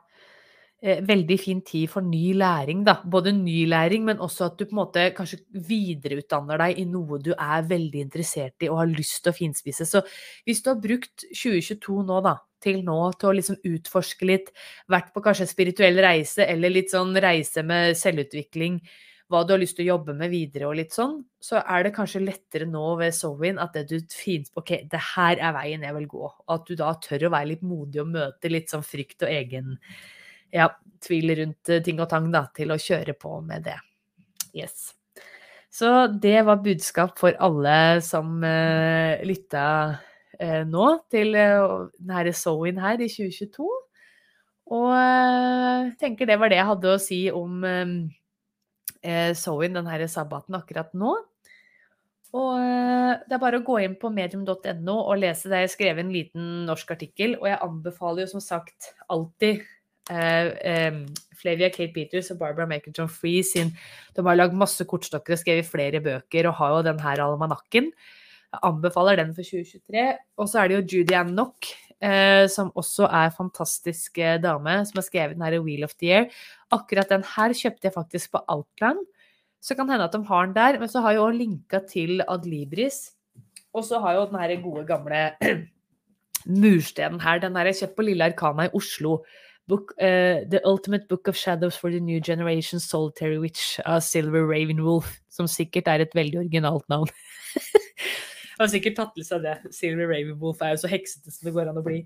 [0.84, 2.98] Eh, veldig fin tid for ny læring, da.
[3.08, 7.16] Både ny læring, men også at du på en måte kanskje videreutdanner deg i noe
[7.24, 9.86] du er veldig interessert i og har lyst til å finspisse.
[9.88, 10.02] Så
[10.44, 14.52] hvis du har brukt 2022 nå, da, til nå til å liksom utforske litt,
[14.92, 18.76] vært på kanskje spirituell reise eller litt sånn reise med selvutvikling,
[19.32, 21.94] hva du har lyst til å jobbe med videre og litt sånn, så er det
[21.96, 25.86] kanskje lettere nå ved Sowin at det du finner på OK, det her er veien
[25.86, 26.28] jeg vil gå.
[26.52, 29.78] At du da tør å være litt modig og møte litt sånn frykt og egen
[30.54, 30.68] ja,
[31.02, 33.78] tvil rundt eh, ting og tang, da, til å kjøre på med det.
[34.54, 34.92] Yes.
[35.74, 39.64] Så det var budskap for alle som uh, lytta
[40.38, 43.66] uh, nå til uh, denne Sowin her i 2022.
[44.74, 47.66] Og uh, tenker det var det jeg hadde å si om
[49.04, 51.14] eh, Sowin, den her sabbaten, akkurat nå.
[52.34, 55.64] Og eh, det er bare å gå inn på medium.no og lese det.
[55.64, 59.62] Jeg skrev en liten norsk artikkel, og jeg anbefaler jo som sagt alltid
[60.10, 60.98] eh, eh,
[61.38, 63.70] Flavia Kate Peters og Barbara Makerton Free sin
[64.16, 67.92] De har lagd masse kortstokker og skrevet flere bøker og har jo den her almanakken.
[68.54, 70.04] Jeg anbefaler den for 2023.
[70.38, 71.70] Og så er det jo Judy Ann Knock,
[72.50, 76.26] som også er fantastisk eh, dame, som har skrevet den her Wheel of the Year.
[76.74, 79.04] Akkurat den her kjøpte jeg faktisk på Outland.
[79.62, 82.20] Så kan hende at de har den der, men så har jeg òg linka til
[82.28, 83.14] Adlibris.
[83.74, 85.32] Og så har jo den her gode, gamle
[86.62, 87.40] murstenen her.
[87.40, 89.22] Den her jeg kjøpt på Lille Arkana i Oslo.
[89.66, 94.44] Book, uh, the Ultimate Book of Shadows for the New Generation Solitary Witch av Silver
[94.44, 97.08] Ravenwolf, som sikkert er et veldig originalt navn.
[98.58, 99.58] har sikkert tatt til seg det.
[99.74, 102.04] Silver Ravenwolf er jo så heksete som det går an å bli.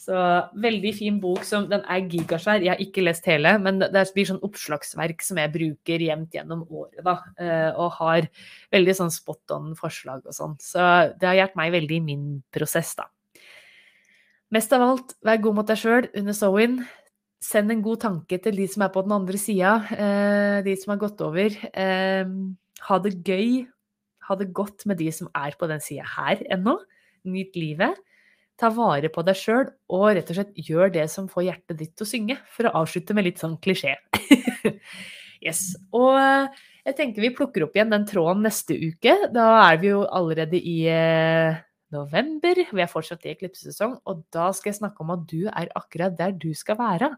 [0.00, 0.16] Så
[0.56, 1.44] veldig fin bok.
[1.44, 2.62] som Den er gigasvær.
[2.62, 6.64] Jeg har ikke lest hele, men det blir sånn oppslagsverk som jeg bruker jevnt gjennom
[6.70, 7.04] året.
[7.04, 8.28] da, eh, Og har
[8.72, 10.56] veldig sånn spot on forslag og sånn.
[10.58, 13.04] Så det har hjulpet meg veldig i min prosess, da.
[14.50, 16.88] Mest av alt, vær god mot deg sjøl under Sowin.
[17.40, 20.98] Send en god tanke til de som er på den andre sida, eh, de som
[20.98, 21.50] har gått over.
[21.74, 22.24] Eh,
[22.80, 23.66] ha det gøy
[24.28, 26.76] ha det godt med de som er på den sida her ennå.
[27.30, 27.98] Nyt livet.
[28.60, 31.94] Ta vare på deg sjøl, og rett og slett gjør det som får hjertet ditt
[31.96, 32.36] til å synge.
[32.52, 33.94] For å avslutte med litt sånn klisjé.
[35.46, 35.62] yes.
[35.96, 36.60] Og eh,
[36.90, 39.16] jeg tenker vi plukker opp igjen den tråden neste uke.
[39.32, 41.60] Da er vi jo allerede i eh,
[41.94, 42.60] november.
[42.68, 46.16] Vi er fortsatt i eklipsesesong, og da skal jeg snakke om at du er akkurat
[46.18, 47.14] der du skal være.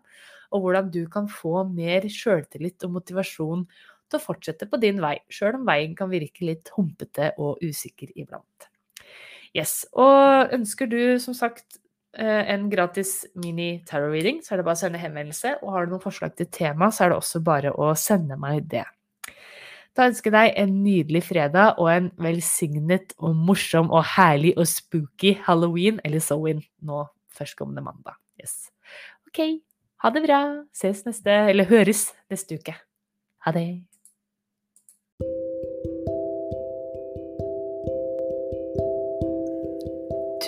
[0.52, 3.66] Og hvordan du kan få mer sjøltillit og motivasjon
[4.12, 8.12] til å fortsette på din vei, sjøl om veien kan virke litt humpete og usikker
[8.14, 8.68] iblant.
[9.56, 11.76] Yes, Og ønsker du som sagt
[12.16, 15.58] eh, en gratis mini-tarot-reading, så er det bare å sende henvendelse.
[15.60, 18.64] Og har du noen forslag til tema, så er det også bare å sende meg
[18.72, 18.86] det.
[19.92, 24.64] Da ønsker jeg deg en nydelig fredag og en velsignet og morsom og herlig og
[24.70, 27.04] spooky halloween, eller sowin, nå
[27.36, 28.16] førstkommende mandag.
[28.40, 28.70] Yes.
[29.28, 29.60] OK,
[30.00, 30.42] ha det bra.
[30.72, 32.76] Ses neste, eller høres neste uke.
[33.44, 33.82] Ha det.